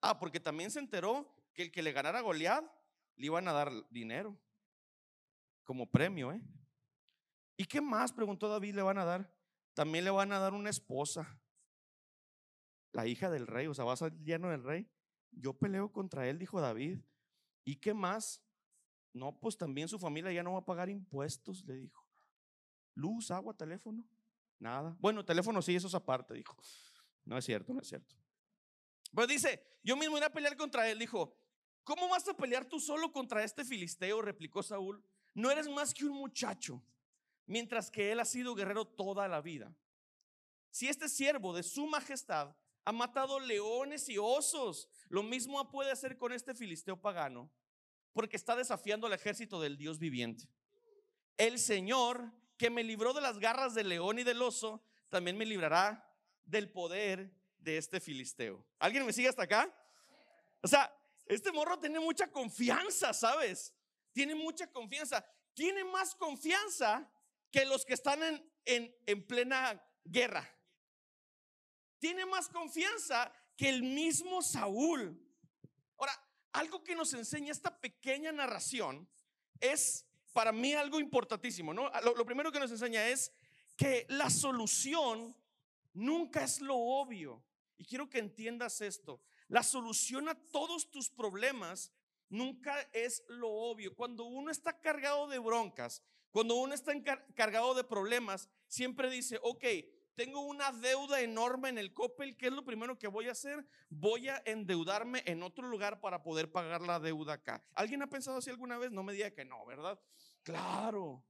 Ah, 0.00 0.18
porque 0.18 0.40
también 0.40 0.70
se 0.70 0.78
enteró 0.78 1.34
que 1.54 1.62
el 1.62 1.72
que 1.72 1.82
le 1.82 1.92
ganara 1.92 2.20
a 2.20 2.22
Goliat 2.22 2.64
le 3.16 3.26
iban 3.26 3.48
a 3.48 3.52
dar 3.52 3.72
dinero 3.90 4.38
como 5.64 5.90
premio, 5.90 6.32
¿eh? 6.32 6.42
¿Y 7.56 7.64
qué 7.64 7.80
más? 7.80 8.12
preguntó 8.12 8.48
David, 8.48 8.76
le 8.76 8.82
van 8.82 8.98
a 8.98 9.04
dar. 9.04 9.34
También 9.74 10.04
le 10.04 10.10
van 10.10 10.32
a 10.32 10.38
dar 10.38 10.54
una 10.54 10.70
esposa, 10.70 11.40
la 12.92 13.06
hija 13.06 13.30
del 13.30 13.46
rey, 13.46 13.66
o 13.66 13.74
sea, 13.74 13.84
va 13.84 13.92
a 13.92 14.08
lleno 14.24 14.50
del 14.50 14.62
rey. 14.62 14.88
Yo 15.32 15.52
peleo 15.52 15.92
contra 15.92 16.28
él, 16.28 16.38
dijo 16.38 16.60
David. 16.60 17.00
¿Y 17.64 17.76
qué 17.76 17.92
más? 17.94 18.42
No, 19.12 19.38
pues 19.38 19.56
también 19.56 19.88
su 19.88 19.98
familia 19.98 20.32
ya 20.32 20.42
no 20.42 20.52
va 20.52 20.60
a 20.60 20.64
pagar 20.64 20.88
impuestos, 20.88 21.64
le 21.64 21.74
dijo. 21.74 22.06
Luz, 22.94 23.30
agua, 23.30 23.54
teléfono, 23.54 24.04
nada. 24.58 24.96
Bueno, 25.00 25.24
teléfono 25.24 25.60
sí, 25.60 25.74
eso 25.76 25.86
es 25.88 25.94
aparte, 25.94 26.34
dijo. 26.34 26.56
No 27.28 27.36
es 27.36 27.44
cierto, 27.44 27.74
no 27.74 27.82
es 27.82 27.88
cierto. 27.88 28.16
Pero 29.14 29.26
dice, 29.26 29.62
yo 29.82 29.96
mismo 29.96 30.16
iré 30.16 30.26
a 30.26 30.32
pelear 30.32 30.56
contra 30.56 30.88
él, 30.90 30.98
dijo. 30.98 31.36
¿Cómo 31.84 32.08
vas 32.08 32.26
a 32.26 32.34
pelear 32.34 32.64
tú 32.64 32.80
solo 32.80 33.12
contra 33.12 33.44
este 33.44 33.66
filisteo? 33.66 34.22
replicó 34.22 34.62
Saúl. 34.62 35.04
No 35.34 35.50
eres 35.50 35.68
más 35.68 35.92
que 35.92 36.06
un 36.06 36.12
muchacho, 36.12 36.82
mientras 37.44 37.90
que 37.90 38.12
él 38.12 38.20
ha 38.20 38.24
sido 38.24 38.54
guerrero 38.54 38.86
toda 38.86 39.28
la 39.28 39.42
vida. 39.42 39.74
Si 40.70 40.88
este 40.88 41.08
siervo 41.08 41.54
de 41.54 41.62
su 41.62 41.86
majestad 41.86 42.56
ha 42.86 42.92
matado 42.92 43.40
leones 43.40 44.08
y 44.08 44.16
osos, 44.16 44.88
lo 45.08 45.22
mismo 45.22 45.70
puede 45.70 45.90
hacer 45.90 46.16
con 46.16 46.32
este 46.32 46.54
filisteo 46.54 46.98
pagano, 46.98 47.50
porque 48.14 48.36
está 48.36 48.56
desafiando 48.56 49.06
al 49.06 49.12
ejército 49.12 49.60
del 49.60 49.76
Dios 49.76 49.98
viviente. 49.98 50.48
El 51.36 51.58
Señor, 51.58 52.32
que 52.56 52.70
me 52.70 52.82
libró 52.82 53.12
de 53.12 53.20
las 53.20 53.38
garras 53.38 53.74
del 53.74 53.90
león 53.90 54.18
y 54.18 54.24
del 54.24 54.40
oso, 54.40 54.82
también 55.10 55.36
me 55.36 55.44
librará 55.44 56.07
del 56.48 56.70
poder 56.70 57.30
de 57.58 57.76
este 57.76 58.00
filisteo. 58.00 58.64
¿Alguien 58.78 59.04
me 59.04 59.12
sigue 59.12 59.28
hasta 59.28 59.42
acá? 59.42 59.72
O 60.62 60.68
sea, 60.68 60.92
este 61.26 61.52
morro 61.52 61.78
tiene 61.78 62.00
mucha 62.00 62.30
confianza, 62.30 63.12
¿sabes? 63.12 63.74
Tiene 64.12 64.34
mucha 64.34 64.66
confianza. 64.66 65.24
Tiene 65.52 65.84
más 65.84 66.14
confianza 66.14 67.08
que 67.50 67.64
los 67.66 67.84
que 67.84 67.94
están 67.94 68.22
en, 68.22 68.52
en, 68.64 68.96
en 69.06 69.26
plena 69.26 69.80
guerra. 70.04 70.48
Tiene 71.98 72.24
más 72.24 72.48
confianza 72.48 73.32
que 73.56 73.68
el 73.68 73.82
mismo 73.82 74.40
Saúl. 74.40 75.20
Ahora, 75.98 76.12
algo 76.52 76.82
que 76.82 76.94
nos 76.94 77.12
enseña 77.12 77.52
esta 77.52 77.78
pequeña 77.78 78.32
narración 78.32 79.06
es 79.60 80.06
para 80.32 80.52
mí 80.52 80.72
algo 80.72 80.98
importantísimo, 81.00 81.74
¿no? 81.74 81.90
Lo, 82.02 82.14
lo, 82.14 82.24
primero 82.24 82.52
que 82.52 82.60
nos 82.60 82.70
enseña 82.70 83.08
es 83.08 83.32
que 83.76 84.06
la 84.08 84.30
solución 84.30 85.36
nunca 85.98 86.44
es 86.44 86.60
lo 86.60 86.76
obvio. 86.76 87.44
Y 87.76 87.84
quiero 87.84 88.08
que 88.08 88.18
entiendas 88.18 88.80
esto. 88.80 89.20
La 89.48 89.62
solución 89.62 90.28
a 90.28 90.34
todos 90.34 90.90
tus 90.90 91.10
problemas 91.10 91.92
nunca 92.28 92.80
es 92.92 93.24
lo 93.28 93.48
obvio. 93.48 93.94
Cuando 93.94 94.24
uno 94.24 94.50
está 94.50 94.80
cargado 94.80 95.28
de 95.28 95.38
broncas, 95.38 96.02
cuando 96.30 96.56
uno 96.56 96.74
está 96.74 96.92
cargado 97.34 97.74
de 97.74 97.84
problemas, 97.84 98.48
siempre 98.66 99.10
dice, 99.10 99.38
ok, 99.42 99.64
tengo 100.14 100.40
una 100.40 100.72
deuda 100.72 101.20
enorme 101.20 101.68
en 101.68 101.78
el 101.78 101.94
Coppel, 101.94 102.36
¿qué 102.36 102.46
es 102.46 102.52
lo 102.52 102.64
primero 102.64 102.98
que 102.98 103.06
voy 103.06 103.28
a 103.28 103.32
hacer? 103.32 103.64
Voy 103.88 104.28
a 104.28 104.42
endeudarme 104.44 105.22
en 105.26 105.42
otro 105.42 105.68
lugar 105.68 106.00
para 106.00 106.22
poder 106.22 106.50
pagar 106.50 106.82
la 106.82 106.98
deuda 106.98 107.34
acá. 107.34 107.64
¿Alguien 107.74 108.02
ha 108.02 108.10
pensado 108.10 108.38
así 108.38 108.50
alguna 108.50 108.78
vez? 108.78 108.90
No 108.90 109.04
me 109.04 109.12
diga 109.12 109.30
que 109.30 109.44
no, 109.44 109.64
¿verdad? 109.64 109.98
Claro. 110.42 111.24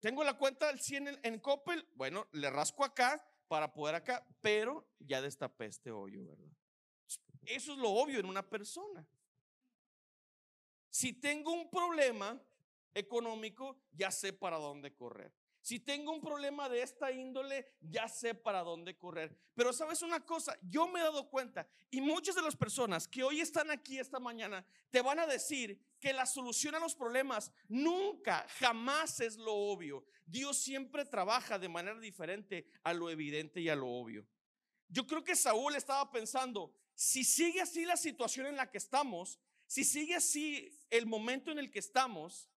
Tengo 0.00 0.22
la 0.22 0.36
cuenta 0.36 0.66
del 0.66 0.80
100 0.80 1.08
en, 1.08 1.20
en 1.22 1.38
Coppel, 1.38 1.88
bueno, 1.94 2.28
le 2.32 2.50
rasco 2.50 2.84
acá 2.84 3.26
para 3.48 3.72
poder 3.72 3.94
acá, 3.94 4.26
pero 4.40 4.86
ya 4.98 5.20
destapé 5.20 5.66
este 5.66 5.90
hoyo, 5.90 6.24
¿verdad? 6.24 6.52
Eso 7.42 7.72
es 7.72 7.78
lo 7.78 7.90
obvio 7.90 8.20
en 8.20 8.26
una 8.26 8.48
persona. 8.48 9.06
Si 10.90 11.12
tengo 11.12 11.52
un 11.52 11.70
problema 11.70 12.40
económico, 12.94 13.76
ya 13.92 14.10
sé 14.10 14.32
para 14.32 14.58
dónde 14.58 14.94
correr. 14.94 15.32
Si 15.62 15.78
tengo 15.78 16.10
un 16.10 16.20
problema 16.20 16.68
de 16.68 16.82
esta 16.82 17.12
índole, 17.12 17.76
ya 17.80 18.08
sé 18.08 18.34
para 18.34 18.64
dónde 18.64 18.98
correr. 18.98 19.38
Pero 19.54 19.72
sabes 19.72 20.02
una 20.02 20.26
cosa, 20.26 20.58
yo 20.60 20.88
me 20.88 20.98
he 20.98 21.04
dado 21.04 21.30
cuenta 21.30 21.68
y 21.88 22.00
muchas 22.00 22.34
de 22.34 22.42
las 22.42 22.56
personas 22.56 23.06
que 23.06 23.22
hoy 23.22 23.40
están 23.40 23.70
aquí 23.70 23.96
esta 24.00 24.18
mañana 24.18 24.66
te 24.90 25.00
van 25.00 25.20
a 25.20 25.26
decir 25.26 25.80
que 26.00 26.12
la 26.12 26.26
solución 26.26 26.74
a 26.74 26.80
los 26.80 26.96
problemas 26.96 27.52
nunca, 27.68 28.44
jamás 28.58 29.20
es 29.20 29.36
lo 29.36 29.54
obvio. 29.54 30.04
Dios 30.26 30.58
siempre 30.58 31.04
trabaja 31.04 31.60
de 31.60 31.68
manera 31.68 32.00
diferente 32.00 32.66
a 32.82 32.92
lo 32.92 33.08
evidente 33.08 33.60
y 33.60 33.68
a 33.68 33.76
lo 33.76 33.88
obvio. 33.88 34.26
Yo 34.88 35.06
creo 35.06 35.22
que 35.22 35.36
Saúl 35.36 35.76
estaba 35.76 36.10
pensando, 36.10 36.74
si 36.92 37.22
sigue 37.22 37.60
así 37.60 37.84
la 37.84 37.96
situación 37.96 38.46
en 38.46 38.56
la 38.56 38.68
que 38.68 38.78
estamos, 38.78 39.38
Si 39.64 39.84
sigue 39.84 40.16
así 40.16 40.78
el 40.90 41.06
momento 41.06 41.50
en 41.50 41.58
el 41.58 41.70
que 41.70 41.78
estamos, 41.78 42.50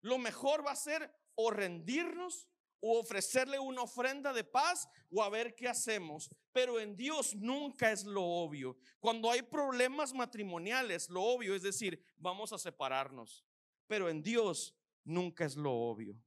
lo 0.00 0.18
mejor 0.18 0.66
va 0.66 0.72
a 0.72 0.76
ser 0.76 1.14
o 1.34 1.50
rendirnos 1.50 2.48
o 2.86 2.98
ofrecerle 2.98 3.58
una 3.58 3.82
ofrenda 3.82 4.32
de 4.32 4.44
paz 4.44 4.86
o 5.10 5.22
a 5.22 5.30
ver 5.30 5.54
qué 5.54 5.66
hacemos. 5.66 6.28
Pero 6.52 6.78
en 6.78 6.96
Dios 6.96 7.34
nunca 7.34 7.90
es 7.90 8.04
lo 8.04 8.22
obvio. 8.22 8.76
Cuando 9.00 9.30
hay 9.30 9.40
problemas 9.40 10.12
matrimoniales, 10.12 11.08
lo 11.08 11.22
obvio 11.22 11.54
es 11.54 11.62
decir, 11.62 12.04
vamos 12.16 12.52
a 12.52 12.58
separarnos. 12.58 13.44
Pero 13.86 14.10
en 14.10 14.22
Dios 14.22 14.76
nunca 15.02 15.46
es 15.46 15.56
lo 15.56 15.72
obvio. 15.72 16.20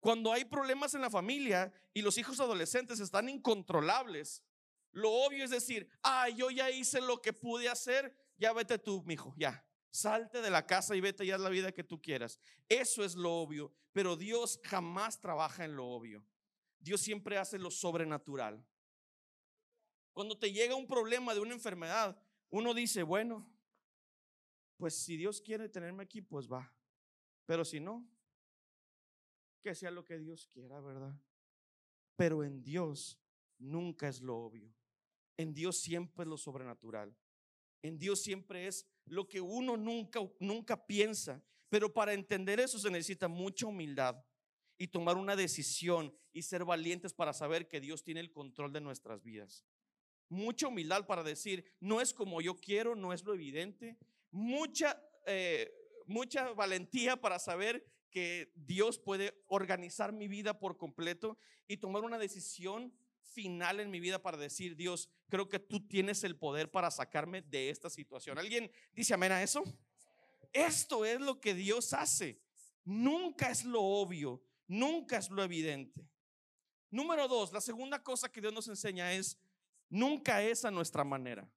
Cuando 0.00 0.32
hay 0.32 0.44
problemas 0.44 0.92
en 0.92 1.00
la 1.00 1.08
familia 1.08 1.72
y 1.94 2.02
los 2.02 2.18
hijos 2.18 2.38
adolescentes 2.40 3.00
están 3.00 3.30
incontrolables, 3.30 4.44
lo 4.92 5.10
obvio 5.10 5.44
es 5.44 5.50
decir, 5.50 5.88
ah, 6.02 6.28
yo 6.28 6.50
ya 6.50 6.70
hice 6.70 7.00
lo 7.00 7.22
que 7.22 7.32
pude 7.32 7.70
hacer, 7.70 8.14
ya 8.36 8.52
vete 8.52 8.78
tú, 8.78 9.02
mijo, 9.06 9.34
ya. 9.38 9.66
Salte 9.94 10.42
de 10.42 10.50
la 10.50 10.66
casa 10.66 10.96
y 10.96 11.00
vete 11.00 11.24
ya 11.24 11.38
la 11.38 11.48
vida 11.48 11.70
que 11.70 11.84
tú 11.84 12.02
quieras. 12.02 12.40
Eso 12.68 13.04
es 13.04 13.14
lo 13.14 13.32
obvio, 13.32 13.72
pero 13.92 14.16
Dios 14.16 14.58
jamás 14.64 15.20
trabaja 15.20 15.64
en 15.64 15.76
lo 15.76 15.86
obvio. 15.86 16.26
Dios 16.80 17.00
siempre 17.00 17.38
hace 17.38 17.60
lo 17.60 17.70
sobrenatural. 17.70 18.66
Cuando 20.12 20.36
te 20.36 20.50
llega 20.50 20.74
un 20.74 20.88
problema 20.88 21.32
de 21.32 21.38
una 21.38 21.54
enfermedad, 21.54 22.20
uno 22.50 22.74
dice, 22.74 23.04
bueno, 23.04 23.48
pues 24.78 24.96
si 24.96 25.16
Dios 25.16 25.40
quiere 25.40 25.68
tenerme 25.68 26.02
aquí, 26.02 26.20
pues 26.20 26.50
va. 26.50 26.74
Pero 27.46 27.64
si 27.64 27.78
no, 27.78 28.04
que 29.62 29.76
sea 29.76 29.92
lo 29.92 30.04
que 30.04 30.18
Dios 30.18 30.48
quiera, 30.48 30.80
¿verdad? 30.80 31.14
Pero 32.16 32.42
en 32.42 32.64
Dios 32.64 33.16
nunca 33.58 34.08
es 34.08 34.20
lo 34.20 34.38
obvio. 34.38 34.74
En 35.36 35.54
Dios 35.54 35.78
siempre 35.78 36.24
es 36.24 36.28
lo 36.28 36.36
sobrenatural. 36.36 37.16
En 37.80 37.96
Dios 37.96 38.22
siempre 38.22 38.66
es 38.66 38.88
lo 39.06 39.28
que 39.28 39.40
uno 39.40 39.76
nunca, 39.76 40.20
nunca 40.40 40.86
piensa. 40.86 41.42
Pero 41.68 41.92
para 41.92 42.12
entender 42.12 42.60
eso 42.60 42.78
se 42.78 42.90
necesita 42.90 43.28
mucha 43.28 43.66
humildad 43.66 44.24
y 44.78 44.88
tomar 44.88 45.16
una 45.16 45.36
decisión 45.36 46.14
y 46.32 46.42
ser 46.42 46.64
valientes 46.64 47.12
para 47.12 47.32
saber 47.32 47.68
que 47.68 47.80
Dios 47.80 48.02
tiene 48.02 48.20
el 48.20 48.30
control 48.30 48.72
de 48.72 48.80
nuestras 48.80 49.22
vidas. 49.22 49.64
Mucha 50.28 50.68
humildad 50.68 51.06
para 51.06 51.22
decir, 51.22 51.64
no 51.80 52.00
es 52.00 52.12
como 52.12 52.40
yo 52.40 52.56
quiero, 52.56 52.94
no 52.94 53.12
es 53.12 53.24
lo 53.24 53.34
evidente. 53.34 53.96
Mucha, 54.30 55.00
eh, 55.26 55.72
mucha 56.06 56.52
valentía 56.52 57.20
para 57.20 57.38
saber 57.38 57.86
que 58.10 58.52
Dios 58.54 58.98
puede 58.98 59.42
organizar 59.48 60.12
mi 60.12 60.28
vida 60.28 60.58
por 60.58 60.76
completo 60.76 61.36
y 61.66 61.78
tomar 61.78 62.04
una 62.04 62.18
decisión 62.18 62.92
final 63.24 63.80
en 63.80 63.90
mi 63.90 64.00
vida 64.00 64.22
para 64.22 64.36
decir, 64.36 64.76
Dios, 64.76 65.08
creo 65.28 65.48
que 65.48 65.58
tú 65.58 65.86
tienes 65.86 66.24
el 66.24 66.36
poder 66.36 66.70
para 66.70 66.90
sacarme 66.90 67.42
de 67.42 67.70
esta 67.70 67.90
situación. 67.90 68.38
¿Alguien 68.38 68.70
dice 68.92 69.14
amén 69.14 69.32
a 69.32 69.42
eso? 69.42 69.64
Esto 70.52 71.04
es 71.04 71.20
lo 71.20 71.40
que 71.40 71.54
Dios 71.54 71.92
hace. 71.92 72.40
Nunca 72.84 73.50
es 73.50 73.64
lo 73.64 73.82
obvio, 73.82 74.42
nunca 74.66 75.16
es 75.16 75.30
lo 75.30 75.42
evidente. 75.42 76.06
Número 76.90 77.26
dos, 77.26 77.52
la 77.52 77.60
segunda 77.60 78.02
cosa 78.02 78.30
que 78.30 78.40
Dios 78.40 78.52
nos 78.52 78.68
enseña 78.68 79.12
es, 79.12 79.38
nunca 79.88 80.42
es 80.42 80.64
a 80.64 80.70
nuestra 80.70 81.02
manera. 81.02 81.50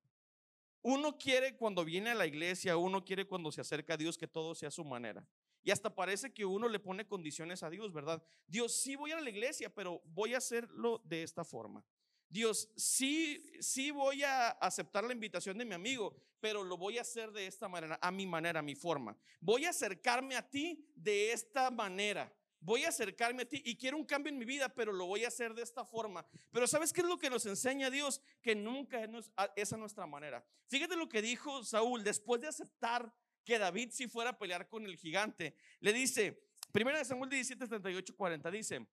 Uno 0.82 1.18
quiere 1.18 1.56
cuando 1.56 1.84
viene 1.84 2.12
a 2.12 2.16
la 2.16 2.26
iglesia, 2.26 2.78
uno 2.78 3.04
quiere 3.04 3.28
cuando 3.28 3.52
se 3.52 3.62
acerca 3.62 3.94
a 3.94 3.98
Dios 3.98 4.18
que 4.18 4.28
todo 4.28 4.56
sea 4.56 4.70
a 4.70 4.72
su 4.72 4.84
manera. 4.84 5.28
Y 5.68 5.72
hasta 5.72 5.94
parece 5.94 6.32
que 6.34 6.46
uno 6.46 6.70
le 6.70 6.80
pone 6.80 7.06
condiciones 7.06 7.62
a 7.62 7.70
Dios, 7.70 7.92
¿verdad? 7.92 8.24
Dios, 8.48 8.74
sí 8.74 8.96
voy 8.96 9.12
a 9.12 9.20
la 9.20 9.30
iglesia, 9.30 9.70
pero 9.70 10.02
voy 10.06 10.34
a 10.34 10.38
hacerlo 10.38 11.02
de 11.04 11.24
esta 11.24 11.44
forma. 11.44 11.84
Dios, 12.30 12.72
sí, 12.78 13.44
sí 13.60 13.92
voy 13.92 14.24
a 14.24 14.52
aceptar 14.52 15.04
la 15.04 15.12
invitación 15.12 15.58
de 15.58 15.66
mi 15.66 15.74
amigo, 15.74 16.16
pero 16.40 16.64
lo 16.64 16.78
voy 16.78 16.98
a 16.98 17.02
hacer 17.02 17.34
de 17.34 17.48
esta 17.48 17.68
manera, 17.68 18.00
a 18.02 18.12
mi 18.12 18.26
manera, 18.26 18.62
a 18.62 18.64
mi 18.64 18.76
forma. 18.76 19.18
Voy 19.42 19.66
a 19.66 19.72
acercarme 19.72 20.38
a 20.38 20.50
ti 20.50 20.90
de 20.96 21.34
esta 21.34 21.70
manera. 21.70 22.34
Voy 22.62 22.86
a 22.86 22.90
acercarme 22.90 23.42
a 23.42 23.50
ti 23.50 23.62
y 23.66 23.76
quiero 23.76 23.98
un 23.98 24.06
cambio 24.06 24.32
en 24.32 24.40
mi 24.40 24.46
vida, 24.46 24.70
pero 24.74 24.94
lo 24.94 25.06
voy 25.06 25.26
a 25.26 25.28
hacer 25.28 25.54
de 25.54 25.64
esta 25.64 25.84
forma. 25.84 26.26
Pero 26.50 26.66
¿sabes 26.66 26.94
qué 26.94 27.02
es 27.02 27.08
lo 27.08 27.20
que 27.20 27.30
nos 27.30 27.46
enseña 27.46 27.90
Dios? 27.90 28.22
Que 28.42 28.56
nunca 28.56 29.02
es 29.58 29.74
a 29.74 29.78
nuestra 29.78 30.08
manera. 30.08 30.46
Fíjate 30.68 30.96
lo 30.96 31.10
que 31.10 31.22
dijo 31.22 31.62
Saúl 31.66 32.06
después 32.06 32.40
de 32.40 32.48
aceptar 32.48 33.14
que 33.48 33.58
David 33.58 33.92
si 33.92 34.10
fuera 34.10 34.32
a 34.32 34.38
pelear 34.38 34.68
con 34.68 34.86
el 34.86 34.98
gigante. 34.98 35.56
Le 35.80 35.94
dice, 35.94 36.50
primera 36.74 36.98
de 36.98 37.06
Samuel 37.06 37.30
17, 37.30 37.66
38, 37.66 38.14
40, 38.14 38.52
dice, 38.52 38.86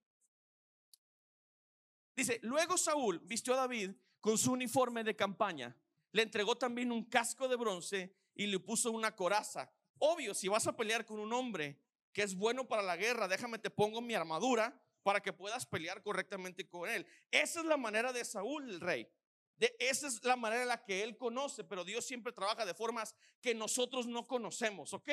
dice, 2.14 2.38
luego 2.42 2.78
Saúl 2.78 3.18
vistió 3.24 3.54
a 3.54 3.56
David 3.56 3.90
con 4.20 4.38
su 4.38 4.52
uniforme 4.52 5.02
de 5.02 5.16
campaña, 5.16 5.76
le 6.12 6.22
entregó 6.22 6.56
también 6.56 6.92
un 6.92 7.04
casco 7.04 7.48
de 7.48 7.56
bronce 7.56 8.14
y 8.36 8.46
le 8.46 8.60
puso 8.60 8.92
una 8.92 9.16
coraza. 9.16 9.72
Obvio, 9.98 10.34
si 10.34 10.46
vas 10.46 10.68
a 10.68 10.76
pelear 10.76 11.04
con 11.04 11.18
un 11.18 11.32
hombre 11.32 11.80
que 12.12 12.22
es 12.22 12.36
bueno 12.36 12.68
para 12.68 12.82
la 12.82 12.96
guerra, 12.96 13.26
déjame 13.26 13.58
te 13.58 13.70
pongo 13.70 14.00
mi 14.00 14.14
armadura 14.14 14.80
para 15.02 15.20
que 15.20 15.32
puedas 15.32 15.66
pelear 15.66 16.00
correctamente 16.00 16.68
con 16.68 16.88
él. 16.88 17.04
Esa 17.32 17.58
es 17.58 17.66
la 17.66 17.76
manera 17.76 18.12
de 18.12 18.24
Saúl, 18.24 18.70
el 18.70 18.80
rey. 18.80 19.08
De, 19.56 19.74
esa 19.78 20.08
es 20.08 20.22
la 20.24 20.36
manera 20.36 20.62
en 20.62 20.68
la 20.68 20.84
que 20.84 21.02
Él 21.02 21.16
conoce, 21.16 21.64
pero 21.64 21.84
Dios 21.84 22.04
siempre 22.04 22.32
trabaja 22.32 22.66
de 22.66 22.74
formas 22.74 23.14
que 23.40 23.54
nosotros 23.54 24.06
no 24.06 24.26
conocemos, 24.26 24.92
¿ok? 24.92 25.10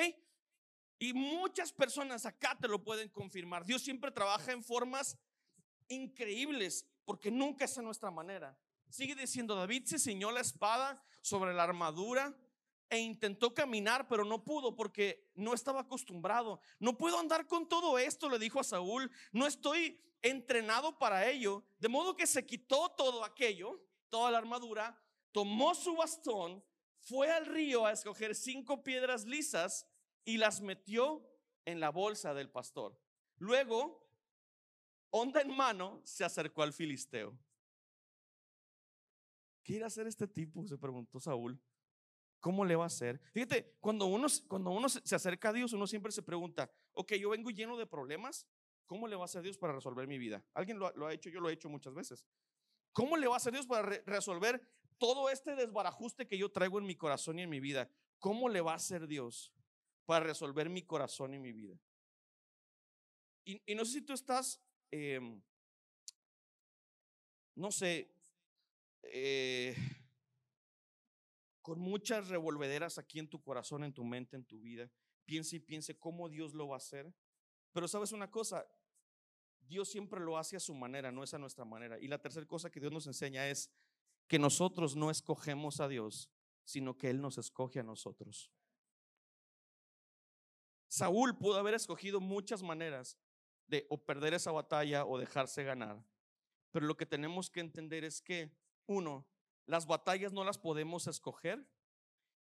Y 0.99 1.13
muchas 1.13 1.71
personas 1.73 2.25
acá 2.25 2.57
te 2.59 2.67
lo 2.67 2.83
pueden 2.83 3.09
confirmar. 3.09 3.65
Dios 3.65 3.81
siempre 3.81 4.11
trabaja 4.11 4.51
en 4.51 4.63
formas 4.63 5.17
increíbles 5.87 6.85
porque 7.05 7.31
nunca 7.31 7.65
es 7.65 7.77
a 7.77 7.81
nuestra 7.81 8.11
manera. 8.11 8.57
Sigue 8.89 9.15
diciendo, 9.15 9.55
David 9.55 9.85
se 9.85 9.99
ciñó 9.99 10.31
la 10.31 10.41
espada 10.41 11.03
sobre 11.21 11.53
la 11.53 11.63
armadura 11.63 12.37
e 12.89 12.99
intentó 12.99 13.53
caminar, 13.53 14.07
pero 14.07 14.25
no 14.25 14.43
pudo 14.43 14.75
porque 14.75 15.31
no 15.33 15.53
estaba 15.53 15.81
acostumbrado. 15.81 16.59
No 16.77 16.97
puedo 16.97 17.19
andar 17.19 17.47
con 17.47 17.67
todo 17.67 17.97
esto, 17.97 18.29
le 18.29 18.37
dijo 18.37 18.59
a 18.59 18.65
Saúl. 18.65 19.09
No 19.31 19.47
estoy 19.47 19.99
entrenado 20.21 20.99
para 20.99 21.27
ello. 21.29 21.63
De 21.79 21.87
modo 21.87 22.15
que 22.15 22.27
se 22.27 22.45
quitó 22.45 22.89
todo 22.89 23.23
aquello 23.23 23.81
toda 24.11 24.29
la 24.29 24.37
armadura, 24.37 25.01
tomó 25.31 25.73
su 25.73 25.95
bastón, 25.95 26.63
fue 26.99 27.31
al 27.31 27.47
río 27.47 27.87
a 27.87 27.93
escoger 27.93 28.35
cinco 28.35 28.83
piedras 28.83 29.25
lisas 29.25 29.87
y 30.23 30.37
las 30.37 30.61
metió 30.61 31.27
en 31.65 31.79
la 31.79 31.89
bolsa 31.89 32.35
del 32.35 32.51
pastor. 32.51 32.95
Luego, 33.37 34.07
onda 35.09 35.41
en 35.41 35.55
mano, 35.55 36.01
se 36.03 36.23
acercó 36.23 36.61
al 36.61 36.73
filisteo. 36.73 37.35
¿Qué 39.63 39.73
irá 39.73 39.85
a 39.85 39.87
hacer 39.87 40.05
este 40.05 40.27
tipo? 40.27 40.67
Se 40.67 40.77
preguntó 40.77 41.19
Saúl. 41.19 41.59
¿Cómo 42.39 42.65
le 42.65 42.75
va 42.75 42.83
a 42.83 42.87
hacer? 42.87 43.21
Fíjate, 43.31 43.77
cuando 43.79 44.07
uno, 44.07 44.27
cuando 44.47 44.71
uno 44.71 44.89
se 44.89 45.15
acerca 45.15 45.49
a 45.49 45.53
Dios, 45.53 45.73
uno 45.73 45.85
siempre 45.85 46.11
se 46.11 46.23
pregunta, 46.23 46.71
ok, 46.93 47.13
yo 47.13 47.29
vengo 47.29 47.51
lleno 47.51 47.77
de 47.77 47.85
problemas, 47.85 48.47
¿cómo 48.87 49.07
le 49.07 49.15
va 49.15 49.23
a 49.23 49.25
hacer 49.25 49.43
Dios 49.43 49.59
para 49.59 49.73
resolver 49.73 50.07
mi 50.07 50.17
vida? 50.17 50.43
¿Alguien 50.55 50.79
lo, 50.79 50.91
lo 50.95 51.05
ha 51.05 51.13
hecho? 51.13 51.29
Yo 51.29 51.39
lo 51.39 51.49
he 51.49 51.53
hecho 51.53 51.69
muchas 51.69 51.93
veces. 51.93 52.25
¿Cómo 52.93 53.17
le 53.17 53.27
va 53.27 53.35
a 53.35 53.37
hacer 53.37 53.53
Dios 53.53 53.67
para 53.67 53.83
resolver 54.05 54.61
todo 54.97 55.29
este 55.29 55.55
desbarajuste 55.55 56.27
que 56.27 56.37
yo 56.37 56.51
traigo 56.51 56.79
en 56.79 56.85
mi 56.85 56.95
corazón 56.95 57.39
y 57.39 57.43
en 57.43 57.49
mi 57.49 57.59
vida? 57.59 57.89
¿Cómo 58.19 58.49
le 58.49 58.61
va 58.61 58.73
a 58.73 58.75
hacer 58.75 59.07
Dios 59.07 59.53
para 60.05 60.25
resolver 60.25 60.69
mi 60.69 60.83
corazón 60.83 61.33
y 61.33 61.39
mi 61.39 61.53
vida? 61.53 61.79
Y, 63.43 63.75
no 63.75 63.85
sé 63.85 63.93
si 63.93 64.01
tú 64.01 64.13
estás, 64.13 64.61
em, 64.91 65.41
no 67.55 67.71
sé, 67.71 68.13
eh, 69.03 69.75
con 71.61 71.79
muchas 71.79 72.27
revolvederas 72.27 72.97
aquí 72.97 73.19
en 73.19 73.29
tu 73.29 73.41
corazón, 73.41 73.83
en 73.83 73.93
tu 73.93 74.03
mente, 74.03 74.35
en 74.35 74.45
tu 74.45 74.59
vida. 74.59 74.89
Piense 75.25 75.55
y 75.55 75.59
piense 75.59 75.97
cómo 75.97 76.29
Dios 76.29 76.53
lo 76.53 76.67
va 76.67 76.75
a 76.75 76.77
hacer. 76.77 77.13
Pero 77.71 77.87
sabes 77.87 78.11
una 78.11 78.29
cosa, 78.29 78.67
Dios 79.71 79.89
siempre 79.89 80.19
lo 80.19 80.37
hace 80.37 80.57
a 80.57 80.59
su 80.59 80.73
manera, 80.75 81.13
no 81.13 81.23
es 81.23 81.33
a 81.33 81.37
nuestra 81.37 81.63
manera. 81.63 81.97
Y 81.97 82.07
la 82.09 82.19
tercera 82.19 82.45
cosa 82.45 82.69
que 82.69 82.81
Dios 82.81 82.91
nos 82.91 83.07
enseña 83.07 83.47
es 83.47 83.71
que 84.27 84.37
nosotros 84.37 84.97
no 84.97 85.09
escogemos 85.09 85.79
a 85.79 85.87
Dios, 85.87 86.29
sino 86.65 86.97
que 86.97 87.09
Él 87.09 87.21
nos 87.21 87.37
escoge 87.37 87.79
a 87.79 87.83
nosotros. 87.83 88.51
Saúl 90.89 91.37
pudo 91.37 91.57
haber 91.57 91.73
escogido 91.73 92.19
muchas 92.19 92.61
maneras 92.61 93.17
de 93.67 93.87
o 93.89 93.97
perder 93.97 94.33
esa 94.33 94.51
batalla 94.51 95.05
o 95.05 95.17
dejarse 95.17 95.63
ganar. 95.63 96.05
Pero 96.71 96.85
lo 96.85 96.97
que 96.97 97.05
tenemos 97.05 97.49
que 97.49 97.61
entender 97.61 98.03
es 98.03 98.21
que, 98.21 98.53
uno, 98.87 99.25
las 99.65 99.87
batallas 99.87 100.33
no 100.33 100.43
las 100.43 100.57
podemos 100.57 101.07
escoger 101.07 101.65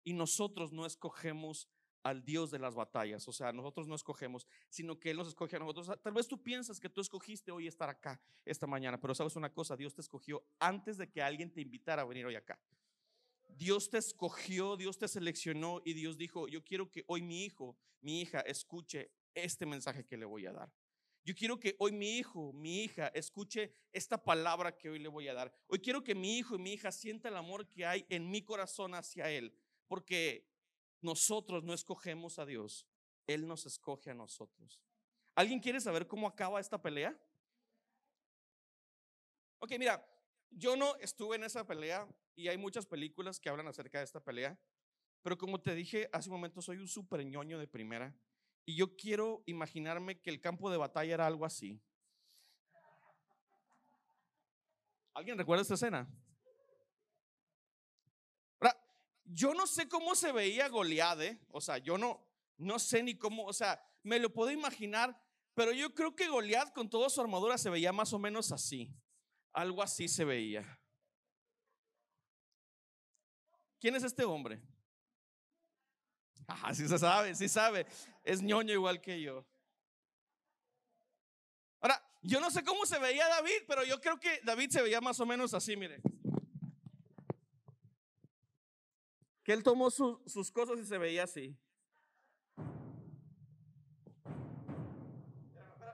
y 0.02 0.14
nosotros 0.14 0.72
no 0.72 0.84
escogemos 0.84 1.68
al 2.02 2.24
Dios 2.24 2.50
de 2.50 2.58
las 2.58 2.74
batallas. 2.74 3.26
O 3.28 3.32
sea, 3.32 3.52
nosotros 3.52 3.86
no 3.86 3.94
escogemos, 3.94 4.46
sino 4.68 4.98
que 4.98 5.10
Él 5.10 5.16
nos 5.16 5.28
escoge 5.28 5.56
a 5.56 5.58
nosotros. 5.58 5.90
Tal 6.02 6.12
vez 6.12 6.28
tú 6.28 6.42
piensas 6.42 6.80
que 6.80 6.88
tú 6.88 7.00
escogiste 7.00 7.50
hoy 7.50 7.66
estar 7.66 7.88
acá 7.88 8.20
esta 8.44 8.66
mañana, 8.66 9.00
pero 9.00 9.14
sabes 9.14 9.36
una 9.36 9.52
cosa, 9.52 9.76
Dios 9.76 9.94
te 9.94 10.00
escogió 10.00 10.44
antes 10.58 10.96
de 10.98 11.08
que 11.08 11.22
alguien 11.22 11.52
te 11.52 11.60
invitara 11.60 12.02
a 12.02 12.04
venir 12.04 12.26
hoy 12.26 12.36
acá. 12.36 12.58
Dios 13.48 13.90
te 13.90 13.98
escogió, 13.98 14.76
Dios 14.76 14.98
te 14.98 15.08
seleccionó 15.08 15.82
y 15.84 15.92
Dios 15.92 16.16
dijo, 16.16 16.48
yo 16.48 16.64
quiero 16.64 16.90
que 16.90 17.04
hoy 17.06 17.22
mi 17.22 17.44
hijo, 17.44 17.76
mi 18.00 18.22
hija, 18.22 18.40
escuche 18.40 19.10
este 19.34 19.66
mensaje 19.66 20.06
que 20.06 20.16
le 20.16 20.24
voy 20.24 20.46
a 20.46 20.52
dar. 20.52 20.72
Yo 21.24 21.34
quiero 21.34 21.60
que 21.60 21.76
hoy 21.78 21.92
mi 21.92 22.16
hijo, 22.16 22.52
mi 22.54 22.84
hija, 22.84 23.08
escuche 23.08 23.72
esta 23.92 24.22
palabra 24.22 24.76
que 24.76 24.88
hoy 24.88 24.98
le 24.98 25.08
voy 25.08 25.28
a 25.28 25.34
dar. 25.34 25.52
Hoy 25.66 25.80
quiero 25.80 26.02
que 26.02 26.14
mi 26.14 26.38
hijo 26.38 26.56
y 26.56 26.58
mi 26.58 26.72
hija 26.72 26.90
sienta 26.90 27.28
el 27.28 27.36
amor 27.36 27.68
que 27.68 27.84
hay 27.84 28.06
en 28.08 28.30
mi 28.30 28.42
corazón 28.42 28.94
hacia 28.94 29.30
Él, 29.30 29.54
porque 29.86 30.49
nosotros 31.00 31.64
no 31.64 31.72
escogemos 31.72 32.38
a 32.38 32.46
Dios, 32.46 32.86
Él 33.26 33.46
nos 33.46 33.66
escoge 33.66 34.10
a 34.10 34.14
nosotros. 34.14 34.80
¿Alguien 35.34 35.60
quiere 35.60 35.80
saber 35.80 36.06
cómo 36.06 36.26
acaba 36.26 36.60
esta 36.60 36.80
pelea? 36.80 37.18
Ok, 39.58 39.72
mira, 39.78 40.04
yo 40.50 40.76
no 40.76 40.96
estuve 40.96 41.36
en 41.36 41.44
esa 41.44 41.66
pelea 41.66 42.08
y 42.34 42.48
hay 42.48 42.58
muchas 42.58 42.86
películas 42.86 43.38
que 43.38 43.48
hablan 43.48 43.68
acerca 43.68 43.98
de 43.98 44.04
esta 44.04 44.20
pelea, 44.20 44.58
pero 45.22 45.36
como 45.36 45.60
te 45.60 45.74
dije 45.74 46.08
hace 46.12 46.28
un 46.28 46.36
momento, 46.36 46.62
soy 46.62 46.78
un 46.78 46.88
super 46.88 47.24
ñoño 47.24 47.58
de 47.58 47.68
primera 47.68 48.14
y 48.64 48.76
yo 48.76 48.96
quiero 48.96 49.42
imaginarme 49.46 50.20
que 50.20 50.30
el 50.30 50.40
campo 50.40 50.70
de 50.70 50.78
batalla 50.78 51.14
era 51.14 51.26
algo 51.26 51.44
así. 51.44 51.80
¿Alguien 55.12 55.36
recuerda 55.36 55.62
esta 55.62 55.74
escena? 55.74 56.08
Ahora, 58.60 58.76
yo 59.32 59.54
no 59.54 59.66
sé 59.66 59.88
cómo 59.88 60.14
se 60.14 60.32
veía 60.32 60.68
Goliat, 60.68 61.20
¿eh? 61.20 61.40
o 61.50 61.60
sea, 61.60 61.78
yo 61.78 61.96
no, 61.96 62.24
no 62.58 62.78
sé 62.78 63.02
ni 63.02 63.16
cómo, 63.16 63.44
o 63.44 63.52
sea, 63.52 63.82
me 64.02 64.18
lo 64.18 64.32
puedo 64.32 64.50
imaginar, 64.50 65.20
pero 65.54 65.72
yo 65.72 65.94
creo 65.94 66.14
que 66.16 66.28
Goliat 66.28 66.72
con 66.72 66.88
toda 66.88 67.08
su 67.08 67.20
armadura 67.20 67.58
se 67.58 67.70
veía 67.70 67.92
más 67.92 68.12
o 68.12 68.18
menos 68.18 68.52
así. 68.52 68.92
Algo 69.52 69.82
así 69.82 70.08
se 70.08 70.24
veía. 70.24 70.80
¿Quién 73.80 73.96
es 73.96 74.04
este 74.04 74.24
hombre? 74.24 74.60
Ah, 76.46 76.74
sí 76.74 76.86
se 76.88 76.98
sabe, 76.98 77.34
sí 77.34 77.48
sabe. 77.48 77.86
Es 78.24 78.42
ñoño 78.42 78.72
igual 78.72 79.00
que 79.00 79.20
yo. 79.20 79.46
Ahora, 81.80 82.02
yo 82.22 82.40
no 82.40 82.50
sé 82.50 82.62
cómo 82.62 82.84
se 82.84 82.98
veía 82.98 83.26
David, 83.28 83.62
pero 83.66 83.84
yo 83.84 84.00
creo 84.00 84.18
que 84.18 84.40
David 84.42 84.70
se 84.70 84.82
veía 84.82 85.00
más 85.00 85.18
o 85.20 85.26
menos 85.26 85.54
así, 85.54 85.76
mire. 85.76 86.02
Que 89.42 89.52
él 89.52 89.62
tomó 89.62 89.90
sus 89.90 90.50
cosas 90.52 90.78
y 90.78 90.84
se 90.84 90.98
veía 90.98 91.24
así. 91.24 91.56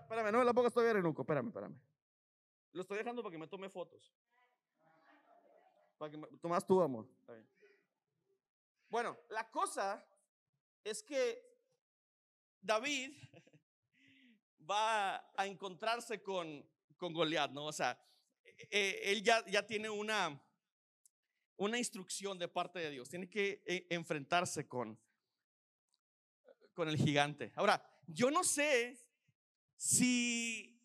Espérame, 0.00 0.32
no 0.32 0.38
me 0.38 0.44
la 0.44 0.52
pongas 0.54 0.72
todavía, 0.72 0.94
Renuco. 0.94 1.22
Espérame, 1.22 1.48
espérame. 1.48 1.80
Lo 2.72 2.82
estoy 2.82 2.98
dejando 2.98 3.22
para 3.22 3.32
que 3.32 3.38
me 3.38 3.48
tome 3.48 3.68
fotos. 3.68 4.14
Para 5.98 6.10
que 6.10 6.18
me 6.18 6.26
tomas 6.38 6.64
tú, 6.66 6.80
amor. 6.80 7.08
Bueno, 8.88 9.18
la 9.30 9.50
cosa 9.50 10.06
es 10.84 11.02
que 11.02 11.42
David 12.60 13.16
va 14.70 15.16
a 15.36 15.46
encontrarse 15.46 16.22
con, 16.22 16.64
con 16.96 17.12
Goliat, 17.12 17.50
¿no? 17.50 17.66
O 17.66 17.72
sea, 17.72 17.98
e, 18.44 18.68
e, 18.70 19.12
él 19.12 19.22
ya, 19.22 19.44
ya 19.46 19.66
tiene 19.66 19.90
una, 19.90 20.40
una 21.56 21.78
instrucción 21.78 22.38
de 22.38 22.48
parte 22.48 22.78
de 22.78 22.90
Dios. 22.90 23.08
Tiene 23.08 23.28
que 23.28 23.62
e, 23.66 23.86
enfrentarse 23.90 24.66
con, 24.66 24.98
con 26.74 26.88
el 26.88 26.96
gigante. 26.96 27.52
Ahora, 27.56 27.82
yo 28.06 28.30
no 28.30 28.44
sé 28.44 28.98
si 29.76 30.76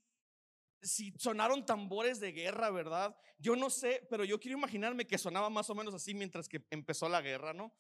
si 0.82 1.14
sonaron 1.18 1.66
tambores 1.66 2.20
de 2.20 2.32
guerra, 2.32 2.72
¿verdad? 2.72 3.16
Yo 3.38 3.56
no 3.56 3.70
sé, 3.70 4.06
pero 4.10 4.24
yo 4.24 4.40
quiero 4.40 4.58
imaginarme 4.58 5.06
que 5.06 5.18
sonaba 5.18 5.50
más 5.50 5.70
o 5.70 5.76
menos 5.76 5.94
así 5.94 6.14
mientras 6.14 6.48
que 6.48 6.66
empezó 6.70 7.08
la 7.08 7.22
guerra, 7.22 7.54
¿no? 7.54 7.72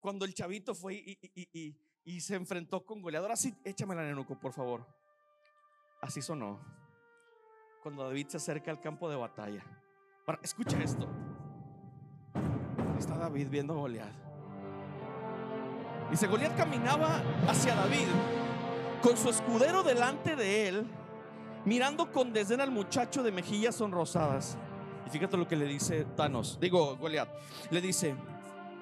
Cuando 0.00 0.24
el 0.24 0.34
chavito 0.34 0.74
fue 0.74 0.94
y, 0.94 1.76
y, 2.04 2.20
se 2.20 2.36
enfrentó 2.36 2.84
con 2.84 3.02
goleador. 3.02 3.32
Así, 3.32 3.54
échame 3.64 3.94
la 3.94 4.02
nenuco, 4.02 4.38
por 4.38 4.52
favor. 4.52 4.86
Así 6.00 6.22
sonó. 6.22 6.60
Cuando 7.82 8.04
David 8.04 8.28
se 8.28 8.36
acerca 8.36 8.70
al 8.70 8.80
campo 8.80 9.08
de 9.08 9.16
batalla. 9.16 9.64
Ahora, 10.26 10.40
escucha 10.42 10.80
esto. 10.82 11.08
Está 12.98 13.16
David 13.16 13.48
viendo 13.50 13.74
a 13.74 13.76
Goliat. 13.76 14.12
Dice, 16.10 16.26
Goliat 16.26 16.56
caminaba 16.56 17.22
hacia 17.48 17.74
David 17.74 18.06
con 19.02 19.16
su 19.16 19.28
escudero 19.28 19.82
delante 19.82 20.36
de 20.36 20.68
él 20.68 20.86
mirando 21.66 22.10
con 22.12 22.32
desdén 22.32 22.60
al 22.60 22.70
muchacho 22.70 23.22
de 23.22 23.32
mejillas 23.32 23.74
sonrosadas. 23.74 24.56
Y 25.06 25.10
fíjate 25.10 25.36
lo 25.36 25.46
que 25.46 25.56
le 25.56 25.66
dice 25.66 26.06
Thanos, 26.16 26.58
digo 26.60 26.96
Goliat, 26.96 27.28
le 27.70 27.80
dice, 27.80 28.14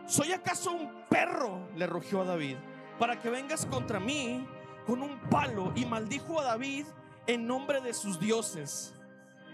¿soy 0.07 0.33
acaso 0.33 0.70
un 0.70 0.90
perro? 1.09 1.68
Le 1.77 1.87
rugió 1.87 2.20
a 2.22 2.24
David, 2.24 2.57
para 2.98 3.20
que 3.20 3.31
vengas 3.31 3.66
contra 3.66 3.98
mí 3.98 4.46
con 4.87 5.03
un 5.03 5.18
palo. 5.31 5.72
Y 5.74 5.87
maldijo 5.87 6.40
a 6.40 6.44
David 6.44 6.87
en 7.27 7.46
nombre 7.46 7.81
de 7.81 7.92
sus 7.92 8.20
dioses. 8.20 8.94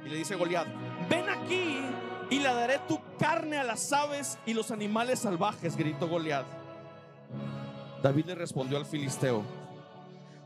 Y 0.04 0.08
le 0.08 0.16
dice 0.16 0.34
Goliat, 0.34 0.66
ven 1.08 1.28
aquí 1.28 1.80
y 2.30 2.38
le 2.38 2.48
daré 2.48 2.78
tu 2.88 2.98
carne 3.18 3.58
a 3.58 3.64
las 3.64 3.92
aves 3.92 4.38
y 4.46 4.54
los 4.54 4.70
animales 4.70 5.18
salvajes, 5.18 5.76
gritó 5.76 6.08
Goliat. 6.08 6.46
David 8.02 8.26
le 8.26 8.34
respondió 8.34 8.78
al 8.78 8.86
filisteo, 8.86 9.44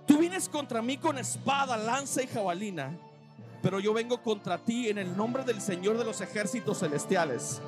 Tú 0.06 0.18
vienes 0.18 0.48
contra 0.48 0.82
mí 0.82 0.98
con 0.98 1.18
espada, 1.18 1.76
lanza 1.76 2.22
y 2.22 2.26
jabalina, 2.26 2.96
pero 3.62 3.80
yo 3.80 3.94
vengo 3.94 4.22
contra 4.22 4.58
ti 4.58 4.88
en 4.88 4.98
el 4.98 5.16
nombre 5.16 5.44
del 5.44 5.60
Señor 5.60 5.96
de 5.96 6.04
los 6.04 6.20
ejércitos 6.20 6.80
celestiales. 6.80 7.60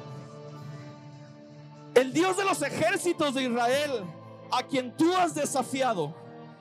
El 1.95 2.13
Dios 2.13 2.37
de 2.37 2.45
los 2.45 2.61
ejércitos 2.61 3.35
de 3.35 3.45
Israel, 3.45 4.05
a 4.53 4.63
quien 4.63 4.95
tú 4.97 5.15
has 5.15 5.35
desafiado. 5.35 6.15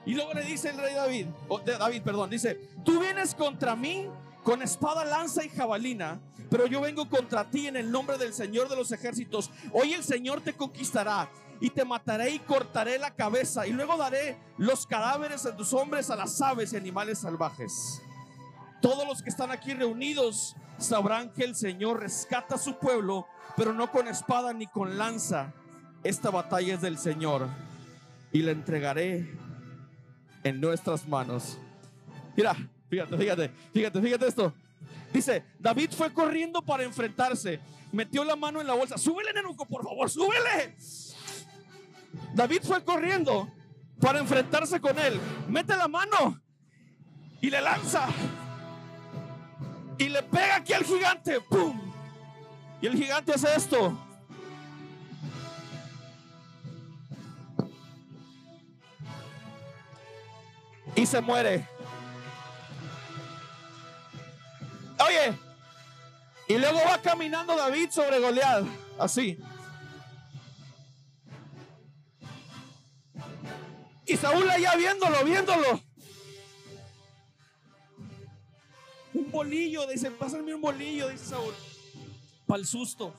Y 0.06 0.14
luego 0.14 0.34
le 0.34 0.44
dice 0.44 0.70
el 0.70 0.78
rey 0.78 0.94
David, 0.94 1.28
David, 1.66 2.02
perdón, 2.04 2.30
dice, 2.30 2.70
tú 2.86 3.00
vienes 3.02 3.36
contra 3.36 3.76
mí 3.76 4.08
con 4.46 4.62
espada, 4.62 5.04
lanza 5.04 5.44
y 5.44 5.50
jabalina, 5.50 6.20
pero 6.52 6.68
yo 6.68 6.80
vengo 6.80 7.10
contra 7.10 7.50
ti 7.50 7.66
en 7.66 7.78
el 7.78 7.92
nombre 7.92 8.16
del 8.20 8.32
Señor 8.32 8.70
de 8.70 8.76
los 8.76 8.92
ejércitos. 8.92 9.50
Hoy 9.74 9.94
el 9.94 10.04
Señor 10.04 10.40
te 10.40 10.54
conquistará 10.54 11.28
y 11.60 11.72
te 11.72 11.84
mataré 11.84 12.30
y 12.30 12.38
cortaré 12.38 13.00
la 13.00 13.16
cabeza 13.16 13.66
y 13.66 13.74
luego 13.74 13.98
daré 13.98 14.38
los 14.60 14.86
cadáveres 14.86 15.42
de 15.44 15.54
tus 15.54 15.74
hombres 15.74 16.12
a 16.12 16.16
las 16.16 16.40
aves 16.44 16.74
y 16.74 16.78
animales 16.78 17.18
salvajes. 17.18 18.04
Todos 18.84 19.08
los 19.08 19.24
que 19.24 19.32
están 19.32 19.50
aquí 19.50 19.74
reunidos 19.74 20.56
sabrán 20.78 21.34
que 21.34 21.44
el 21.44 21.56
Señor 21.56 22.00
rescata 22.00 22.54
a 22.54 22.60
su 22.60 22.78
pueblo, 22.78 23.26
pero 23.58 23.74
no 23.74 23.92
con 23.92 24.08
espada 24.08 24.54
ni 24.54 24.68
con 24.68 24.96
lanza. 24.96 25.54
Esta 26.04 26.30
batalla 26.30 26.76
es 26.76 26.82
del 26.82 27.00
Señor 27.00 27.48
y 28.32 28.44
la 28.44 28.52
entregaré 28.52 29.28
en 30.44 30.62
nuestras 30.62 31.08
manos. 31.08 31.58
Mira, 32.38 32.56
fíjate, 32.90 33.18
fíjate, 33.18 33.52
fíjate, 33.74 34.02
fíjate 34.02 34.28
esto. 34.28 34.54
Dice, 35.14 35.44
David 35.60 35.92
fue 35.92 36.12
corriendo 36.14 36.62
para 36.62 36.84
enfrentarse. 36.84 37.60
Metió 37.92 38.24
la 38.26 38.36
mano 38.36 38.60
en 38.60 38.68
la 38.68 38.74
bolsa. 38.74 38.98
Súbele, 38.98 39.32
Nenuco, 39.34 39.66
por 39.66 39.84
favor, 39.84 40.10
súbele. 40.10 40.76
David 42.34 42.62
fue 42.64 42.84
corriendo 42.84 43.50
para 44.00 44.20
enfrentarse 44.20 44.80
con 44.82 44.98
él. 45.00 45.20
Mete 45.48 45.76
la 45.78 45.88
mano 45.88 46.42
y 47.42 47.50
le 47.50 47.62
lanza. 47.62 48.08
Y 49.98 50.10
le 50.10 50.22
pega 50.24 50.58
aquí 50.58 50.74
al 50.74 50.84
gigante. 50.84 51.40
¡Pum! 51.40 51.80
Y 52.82 52.88
el 52.88 52.96
gigante 52.96 53.34
hace 53.34 53.56
esto. 53.56 53.98
Y 60.96 61.06
se 61.06 61.22
muere. 61.22 61.75
Luego 66.72 66.88
va 66.88 67.02
caminando 67.02 67.56
David 67.56 67.92
sobre 67.92 68.20
Goliat, 68.20 68.66
así. 69.00 69.38
Y 74.06 74.18
Saúl 74.18 74.50
allá 74.50 74.76
viéndolo, 74.76 75.24
viéndolo. 75.24 75.82
Un 79.14 79.32
bolillo, 79.32 79.88
dice, 79.88 80.12
pásame 80.12 80.54
un 80.54 80.62
bolillo, 80.62 81.10
dice 81.10 81.26
Saúl. 81.26 81.54
Para 82.46 82.60
el 82.60 82.68
susto. 82.68 83.14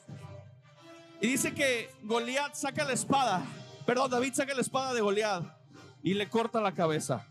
Y 1.20 1.28
dice 1.28 1.54
que 1.54 1.90
Goliat 2.02 2.54
saca 2.54 2.84
la 2.84 2.92
espada. 2.92 3.44
Perdón, 3.84 4.10
David 4.10 4.34
saca 4.34 4.54
la 4.54 4.60
espada 4.60 4.94
de 4.94 5.00
Goliat 5.00 5.44
y 6.02 6.14
le 6.14 6.28
corta 6.28 6.60
la 6.60 6.72
cabeza. 6.72 7.26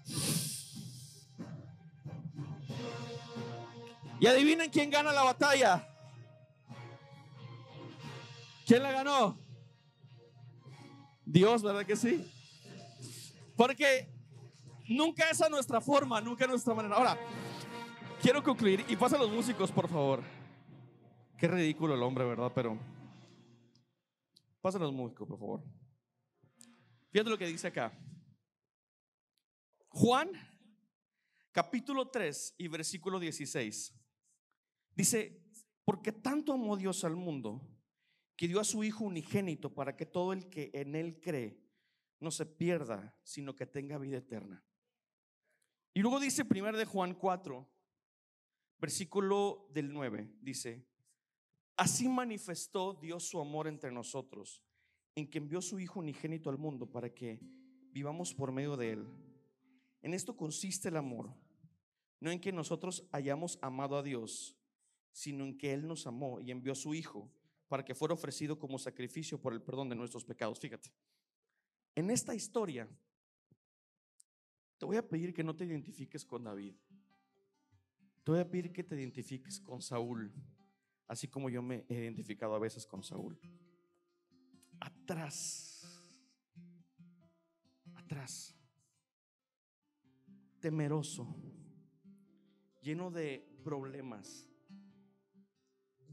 Y 4.20 4.28
adivinen 4.28 4.70
quién 4.70 4.90
gana 4.90 5.12
la 5.14 5.24
batalla. 5.24 5.88
¿Quién 8.66 8.82
la 8.82 8.92
ganó? 8.92 9.40
Dios, 11.24 11.62
¿verdad 11.62 11.86
que 11.86 11.96
sí? 11.96 12.26
Porque 13.56 14.12
nunca 14.90 15.30
es 15.30 15.40
a 15.42 15.50
nuestra 15.50 15.80
forma, 15.80 16.20
nunca 16.20 16.46
a 16.46 16.48
nuestra 16.48 16.74
manera. 16.74 16.96
Ahora, 16.96 17.18
quiero 18.22 18.42
concluir 18.42 18.84
y 18.88 18.96
pasa 18.96 19.20
los 19.20 19.32
músicos, 19.32 19.72
por 19.72 19.88
favor. 19.88 20.24
Qué 21.38 21.48
ridículo 21.48 21.94
el 21.94 22.02
hombre, 22.02 22.26
¿verdad? 22.26 22.52
Pero 22.56 22.80
pasa 24.62 24.80
los 24.80 24.92
músicos, 24.92 25.28
por 25.28 25.38
favor. 25.38 25.64
Fíjate 27.12 27.30
lo 27.30 27.38
que 27.38 27.48
dice 27.48 27.68
acá. 27.68 27.94
Juan, 29.90 30.32
capítulo 31.52 32.10
3 32.10 32.56
y 32.58 32.68
versículo 32.68 33.20
16. 33.20 33.94
Dice, 34.96 35.40
porque 35.84 36.12
tanto 36.12 36.52
amó 36.52 36.76
Dios 36.76 37.04
al 37.04 37.16
mundo 37.16 37.62
que 38.36 38.48
dio 38.48 38.60
a 38.60 38.64
su 38.64 38.84
Hijo 38.84 39.06
unigénito 39.06 39.74
para 39.74 39.96
que 39.96 40.06
todo 40.06 40.34
el 40.34 40.50
que 40.50 40.72
en 40.74 40.96
Él 40.96 41.20
cree 41.20 41.58
no 42.20 42.32
se 42.32 42.46
pierda, 42.46 43.18
sino 43.24 43.56
que 43.56 43.66
tenga 43.66 43.98
vida 43.98 44.18
eterna. 44.18 44.64
Y 45.94 46.02
luego 46.02 46.20
dice 46.20 46.44
1 46.44 46.78
de 46.78 46.86
Juan 46.86 47.14
4, 47.14 47.68
versículo 48.80 49.68
del 49.72 49.94
9, 49.94 50.30
dice, 50.42 50.86
así 51.78 52.10
manifestó 52.10 52.94
Dios 52.94 53.28
su 53.28 53.40
amor 53.40 53.68
entre 53.68 53.92
nosotros, 53.92 54.62
en 55.16 55.30
que 55.30 55.38
envió 55.38 55.62
su 55.62 55.80
Hijo 55.80 56.00
unigénito 56.00 56.50
al 56.50 56.58
mundo 56.58 56.90
para 56.90 57.14
que 57.14 57.40
vivamos 57.92 58.34
por 58.34 58.52
medio 58.52 58.76
de 58.76 58.92
él. 58.92 59.08
En 60.02 60.14
esto 60.14 60.36
consiste 60.36 60.90
el 60.90 60.98
amor, 60.98 61.34
no 62.20 62.30
en 62.32 62.42
que 62.42 62.52
nosotros 62.52 63.08
hayamos 63.12 63.58
amado 63.62 63.98
a 63.98 64.04
Dios, 64.04 64.58
sino 65.12 65.46
en 65.46 65.58
que 65.58 65.74
Él 65.74 65.88
nos 65.88 66.06
amó 66.06 66.42
y 66.42 66.52
envió 66.52 66.74
a 66.74 66.76
su 66.76 66.94
Hijo 66.94 67.32
para 67.68 67.84
que 67.84 67.96
fuera 67.96 68.14
ofrecido 68.14 68.60
como 68.60 68.78
sacrificio 68.78 69.40
por 69.40 69.54
el 69.54 69.62
perdón 69.62 69.90
de 69.90 69.96
nuestros 69.96 70.24
pecados. 70.24 70.60
Fíjate, 70.60 70.92
en 71.96 72.12
esta 72.12 72.36
historia 72.36 72.88
te 74.78 74.86
voy 74.86 74.98
a 74.98 75.08
pedir 75.08 75.34
que 75.34 75.44
no 75.44 75.56
te 75.56 75.66
identifiques 75.66 76.26
con 76.26 76.44
David. 76.44 76.76
Te 78.24 78.32
voy 78.32 78.40
a 78.40 78.50
pedir 78.50 78.72
que 78.74 78.84
te 78.84 78.96
identifiques 78.96 79.60
con 79.60 79.82
Saúl, 79.82 80.34
así 81.08 81.28
como 81.28 81.50
yo 81.50 81.62
me 81.62 81.86
he 81.88 81.96
identificado 81.96 82.56
a 82.56 82.60
veces 82.60 82.86
con 82.86 83.04
Saúl. 83.04 83.40
Atrás, 84.80 85.84
atrás, 87.96 88.56
temeroso, 90.60 91.36
lleno 92.82 93.12
de 93.12 93.48
problemas, 93.64 94.50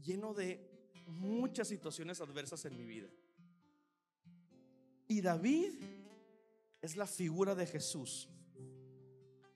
lleno 0.01 0.33
de 0.33 0.72
muchas 1.07 1.67
situaciones 1.67 2.21
adversas 2.21 2.65
en 2.65 2.77
mi 2.77 2.85
vida. 2.85 3.09
Y 5.07 5.21
David 5.21 5.73
es 6.81 6.95
la 6.95 7.07
figura 7.07 7.55
de 7.55 7.65
Jesús. 7.65 8.29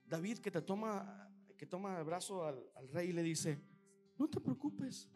David 0.06 0.38
que 0.38 0.50
te 0.50 0.62
toma, 0.62 1.30
que 1.56 1.66
toma 1.66 1.98
el 1.98 2.04
brazo 2.04 2.44
al, 2.44 2.88
rey 2.92 3.10
y 3.10 3.12
le 3.12 3.22
dice, 3.22 3.60
no 4.16 4.28
te 4.28 4.40
preocupes, 4.40 5.10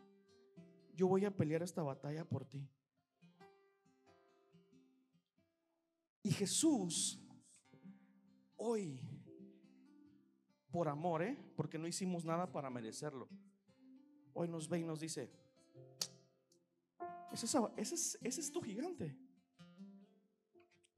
yo 0.95 1.09
voy 1.09 1.25
a 1.25 1.35
pelear 1.35 1.63
esta 1.63 1.83
batalla 1.83 2.25
por 2.29 2.45
ti. 2.45 2.69
Y 6.23 6.31
Jesús, 6.31 7.19
hoy, 8.57 9.01
por 10.71 10.89
amor, 10.89 11.23
¿eh? 11.23 11.37
porque 11.57 11.79
no 11.79 11.87
hicimos 11.87 12.25
nada 12.25 12.53
para 12.53 12.71
merecerlo, 12.71 13.29
hoy 14.35 14.49
nos 14.49 14.69
ve 14.69 14.81
y 14.81 14.85
nos 14.85 15.01
dice, 15.01 15.31
ese 17.33 17.95
es, 17.95 18.19
ese 18.21 18.41
es 18.41 18.53
tu 18.53 18.61
gigante. 18.61 19.17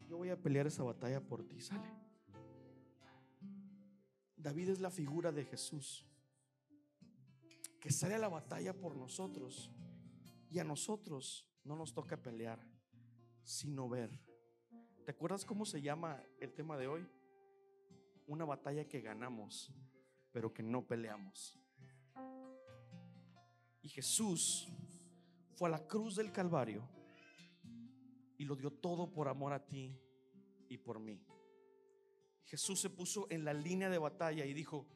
Yo 0.07 0.17
voy 0.17 0.31
a 0.31 0.41
pelear 0.41 0.67
esa 0.67 0.83
batalla 0.83 1.21
por 1.21 1.47
ti, 1.47 1.61
sale. 1.61 1.91
David 4.37 4.69
es 4.71 4.81
la 4.81 4.91
figura 4.91 5.33
de 5.33 5.45
Jesús, 5.45 6.05
que 7.81 7.91
sale 7.91 8.15
a 8.15 8.19
la 8.19 8.29
batalla 8.29 8.75
por 8.75 8.95
nosotros. 8.97 9.71
Y 10.51 10.59
a 10.59 10.65
nosotros 10.65 11.49
no 11.65 11.77
nos 11.77 11.95
toca 11.95 12.17
pelear, 12.17 12.61
sino 13.43 13.89
ver. 13.89 14.21
¿Te 15.05 15.11
acuerdas 15.11 15.45
cómo 15.45 15.65
se 15.65 15.81
llama 15.81 16.23
el 16.41 16.53
tema 16.53 16.77
de 16.77 16.87
hoy? 16.87 17.09
Una 18.27 18.45
batalla 18.45 18.87
que 18.87 19.01
ganamos, 19.01 19.73
pero 20.31 20.53
que 20.53 20.63
no 20.63 20.87
peleamos. 20.87 21.59
Y 23.83 23.89
Jesús 23.89 24.69
fue 25.55 25.69
a 25.69 25.73
la 25.73 25.87
cruz 25.87 26.17
del 26.17 26.33
Calvario 26.33 26.89
y 28.37 28.45
lo 28.45 28.57
dio 28.57 28.71
todo 28.71 29.13
por 29.13 29.29
amor 29.29 29.53
a 29.53 29.65
ti 29.65 29.97
y 30.69 30.79
por 30.79 30.99
mí. 30.99 31.25
Jesús 32.45 32.81
se 32.81 32.91
puso 32.91 33.27
en 33.31 33.45
la 33.45 33.55
línea 33.55 33.89
de 33.89 33.99
batalla 33.99 34.45
y 34.45 34.53
dijo, 34.53 34.87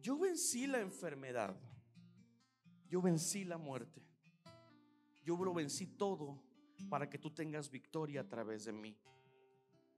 yo 0.00 0.18
vencí 0.18 0.66
la 0.66 0.80
enfermedad, 0.80 1.56
yo 2.88 3.00
vencí 3.00 3.44
la 3.44 3.58
muerte, 3.58 4.02
yo 5.24 5.36
lo 5.36 5.54
vencí 5.54 5.86
todo 5.86 6.42
para 6.88 7.08
que 7.08 7.18
tú 7.18 7.30
tengas 7.30 7.70
victoria 7.70 8.22
a 8.22 8.28
través 8.28 8.64
de 8.64 8.72
mí. 8.72 8.96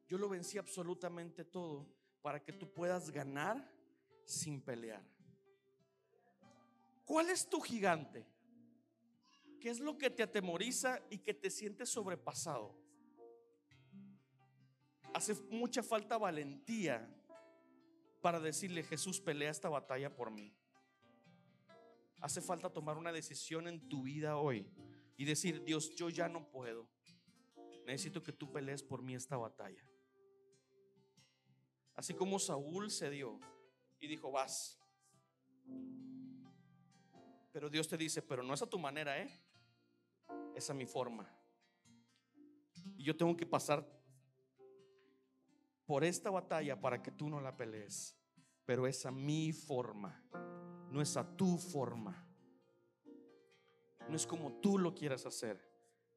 Yo 0.09 0.19
lo 0.19 0.29
vencí 0.29 0.59
absolutamente 0.59 1.45
todo 1.45 1.89
para 2.21 2.43
que 2.43 2.53
tú 2.53 2.73
puedas 2.73 3.11
ganar 3.11 3.73
sin 4.25 4.61
pelear. 4.61 5.03
¿Cuál 7.05 7.31
es 7.31 7.49
tu 7.49 7.61
gigante? 7.61 8.27
¿Qué 9.63 9.71
es 9.71 9.79
lo 9.79 9.97
que 9.97 10.11
te 10.11 10.25
atemoriza 10.25 11.01
y 11.09 11.19
que 11.19 11.33
te 11.35 11.49
sientes 11.49 11.89
sobrepasado? 11.89 12.77
Hace 15.15 15.35
mucha 15.51 15.85
falta 15.85 16.19
valentía 16.19 17.09
para 18.21 18.41
decirle, 18.41 18.83
Jesús, 18.83 19.21
pelea 19.21 19.53
esta 19.53 19.69
batalla 19.69 20.13
por 20.17 20.33
mí. 20.33 20.53
Hace 22.21 22.41
falta 22.41 22.73
tomar 22.73 22.97
una 22.97 23.13
decisión 23.13 23.69
en 23.69 23.89
tu 23.89 24.03
vida 24.03 24.37
hoy 24.37 24.69
y 25.17 25.27
decir, 25.27 25.63
Dios, 25.63 25.95
yo 25.95 26.11
ya 26.11 26.29
no 26.29 26.51
puedo. 26.51 26.89
Necesito 27.87 28.21
que 28.21 28.33
tú 28.33 28.51
pelees 28.51 28.83
por 28.83 29.01
mí 29.01 29.15
esta 29.15 29.37
batalla. 29.37 29.89
Así 31.95 32.15
como 32.15 32.41
Saúl 32.41 32.91
se 32.91 33.11
dio 33.11 33.39
y 34.01 34.09
dijo, 34.09 34.33
vas. 34.33 34.81
Pero 37.53 37.71
Dios 37.71 37.87
te 37.87 37.97
dice, 37.97 38.23
pero 38.23 38.43
no 38.43 38.55
es 38.55 38.63
a 38.63 38.69
tu 38.69 38.81
manera, 38.81 39.23
¿eh? 39.23 39.42
Es 40.55 40.71
a 40.71 40.75
mi 40.75 40.87
forma. 40.87 41.29
Y 42.97 43.05
yo 43.05 43.17
tengo 43.17 43.37
que 43.37 43.47
pasar 43.47 43.87
por 45.87 46.05
esta 46.05 46.31
batalla 46.31 46.81
para 46.81 47.03
que 47.03 47.11
tú 47.11 47.29
no 47.29 47.41
la 47.41 47.57
pelees. 47.57 48.17
Pero 48.65 48.87
es 48.87 49.05
a 49.07 49.11
mi 49.11 49.53
forma, 49.53 50.23
no 50.91 51.03
es 51.03 51.17
a 51.17 51.37
tu 51.37 51.59
forma. 51.59 52.27
No 54.09 54.17
es 54.17 54.27
como 54.27 54.53
tú 54.61 54.79
lo 54.79 54.95
quieras 54.95 55.27
hacer, 55.27 55.61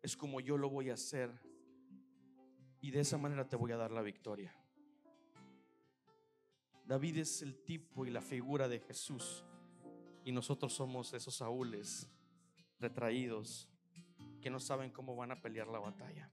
es 0.01 0.15
como 0.15 0.39
yo 0.39 0.57
lo 0.57 0.69
voy 0.69 0.89
a 0.89 0.93
hacer. 0.93 1.31
Y 2.81 2.91
de 2.91 2.99
esa 2.99 3.17
manera 3.17 3.47
te 3.47 3.55
voy 3.55 3.71
a 3.71 3.77
dar 3.77 3.91
la 3.91 4.01
victoria. 4.01 4.55
David 6.85 7.17
es 7.17 7.41
el 7.41 7.63
tipo 7.63 8.05
y 8.05 8.11
la 8.11 8.21
figura 8.21 8.67
de 8.67 8.79
Jesús. 8.79 9.43
Y 10.23 10.31
nosotros 10.31 10.73
somos 10.73 11.13
esos 11.13 11.35
Saúles 11.35 12.09
retraídos 12.79 13.69
que 14.45 14.51
no 14.51 14.59
saben 14.59 14.91
cómo 14.91 15.15
van 15.15 15.31
a 15.31 15.41
pelear 15.41 15.67
la 15.67 15.79
batalla. 15.79 16.31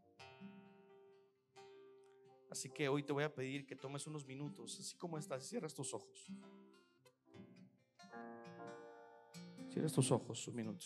Así 2.50 2.68
que 2.68 2.86
hoy 2.86 3.02
te 3.04 3.10
voy 3.14 3.24
a 3.24 3.34
pedir 3.34 3.64
que 3.64 3.74
tomes 3.74 4.06
unos 4.06 4.26
minutos, 4.26 4.78
así 4.78 4.98
como 4.98 5.16
estás, 5.16 5.48
cierras 5.48 5.72
tus 5.72 5.94
ojos. 5.94 6.30
Cierras 9.70 9.94
tus 9.94 10.10
ojos 10.10 10.46
un 10.46 10.54
minuto. 10.54 10.84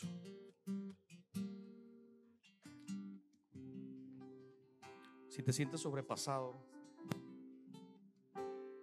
Si 5.29 5.43
te 5.43 5.53
sientes 5.53 5.81
sobrepasado, 5.81 6.55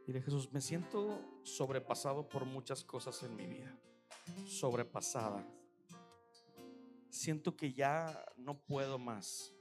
dile 0.06 0.22
Jesús, 0.22 0.52
me 0.52 0.60
siento 0.60 1.18
sobrepasado 1.44 2.28
por 2.28 2.44
muchas 2.44 2.84
cosas 2.84 3.24
en 3.24 3.38
mi 3.38 3.48
vida. 3.48 3.80
Sobrepasada. 4.46 5.48
Siento 7.14 7.56
que 7.56 7.74
ya 7.74 8.26
no 8.38 8.58
puedo 8.58 8.98
más. 8.98 9.54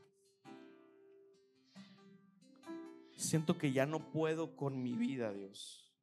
Siento 3.14 3.58
que 3.58 3.72
ya 3.72 3.84
no 3.84 4.10
puedo 4.10 4.56
con 4.56 4.82
mi 4.82 4.94
vida, 4.94 5.34
Dios. 5.34 5.94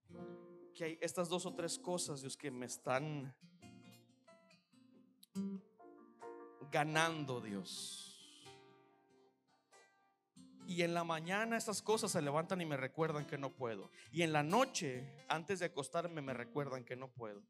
Que 0.75 0.83
hay 0.83 0.97
estas 1.01 1.27
dos 1.27 1.47
o 1.47 1.55
tres 1.55 1.79
cosas, 1.79 2.21
Dios, 2.21 2.37
que 2.37 2.51
me 2.51 2.67
están 2.67 3.35
ganando, 6.71 7.41
Dios. 7.41 8.45
Y 10.67 10.83
en 10.83 10.93
la 10.93 11.03
mañana 11.03 11.57
esas 11.57 11.81
cosas 11.81 12.11
se 12.11 12.21
levantan 12.21 12.61
y 12.61 12.65
me 12.67 12.77
recuerdan 12.77 13.25
que 13.25 13.39
no 13.39 13.55
puedo. 13.55 13.89
Y 14.11 14.21
en 14.21 14.33
la 14.33 14.43
noche, 14.43 15.25
antes 15.27 15.57
de 15.57 15.65
acostarme, 15.65 16.21
me 16.21 16.35
recuerdan 16.35 16.85
que 16.85 16.95
no 16.95 17.09
puedo. 17.11 17.41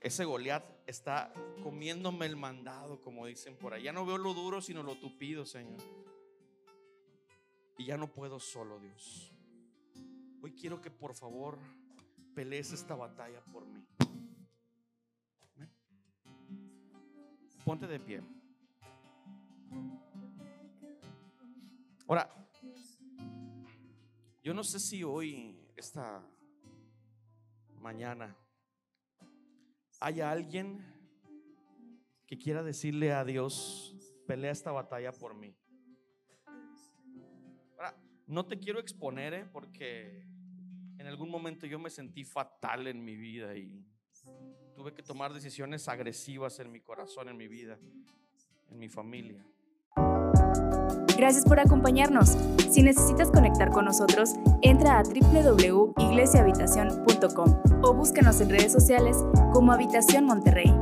Ese 0.00 0.24
Goliat 0.24 0.64
está 0.86 1.32
comiéndome 1.62 2.24
el 2.24 2.36
mandado, 2.36 3.02
como 3.02 3.26
dicen 3.26 3.56
por 3.56 3.74
ahí. 3.74 3.82
Ya 3.82 3.92
no 3.92 4.06
veo 4.06 4.16
lo 4.16 4.32
duro, 4.32 4.62
sino 4.62 4.82
lo 4.82 4.96
tupido, 4.96 5.44
Señor. 5.44 5.80
Y 7.76 7.84
ya 7.86 7.98
no 7.98 8.10
puedo 8.10 8.40
solo, 8.40 8.80
Dios. 8.80 9.32
Hoy 10.42 10.52
quiero 10.52 10.80
que 10.80 10.90
por 10.90 11.14
favor 11.14 11.58
pelees 12.34 12.72
esta 12.72 12.94
batalla 12.94 13.44
por 13.44 13.66
mí. 13.66 13.86
Ponte 17.64 17.86
de 17.86 18.00
pie. 18.00 18.22
Ahora, 22.08 22.28
yo 24.42 24.54
no 24.54 24.64
sé 24.64 24.78
si 24.80 25.04
hoy, 25.04 25.70
esta 25.76 26.26
mañana, 27.76 28.34
haya 30.00 30.30
alguien 30.30 30.84
que 32.26 32.38
quiera 32.38 32.62
decirle 32.62 33.12
a 33.12 33.24
Dios, 33.24 33.94
pelea 34.26 34.50
esta 34.50 34.72
batalla 34.72 35.12
por 35.12 35.34
mí. 35.34 35.54
No 38.26 38.46
te 38.46 38.58
quiero 38.58 38.78
exponer, 38.78 39.34
¿eh? 39.34 39.46
porque 39.52 40.24
en 40.98 41.06
algún 41.06 41.28
momento 41.28 41.66
yo 41.66 41.80
me 41.80 41.90
sentí 41.90 42.24
fatal 42.24 42.86
en 42.86 43.04
mi 43.04 43.16
vida 43.16 43.56
y 43.56 43.84
tuve 44.74 44.94
que 44.94 45.02
tomar 45.02 45.32
decisiones 45.32 45.88
agresivas 45.88 46.60
en 46.60 46.70
mi 46.70 46.80
corazón, 46.80 47.28
en 47.28 47.36
mi 47.36 47.48
vida, 47.48 47.78
en 48.70 48.78
mi 48.78 48.88
familia. 48.88 49.44
Gracias 51.20 51.44
por 51.44 51.60
acompañarnos. 51.60 52.36
Si 52.70 52.82
necesitas 52.82 53.30
conectar 53.30 53.68
con 53.68 53.84
nosotros, 53.84 54.36
entra 54.62 54.98
a 54.98 55.02
www.iglesiahabitacion.com 55.02 57.62
o 57.82 57.92
búscanos 57.92 58.40
en 58.40 58.48
redes 58.48 58.72
sociales 58.72 59.18
como 59.52 59.70
Habitación 59.70 60.24
Monterrey. 60.24 60.74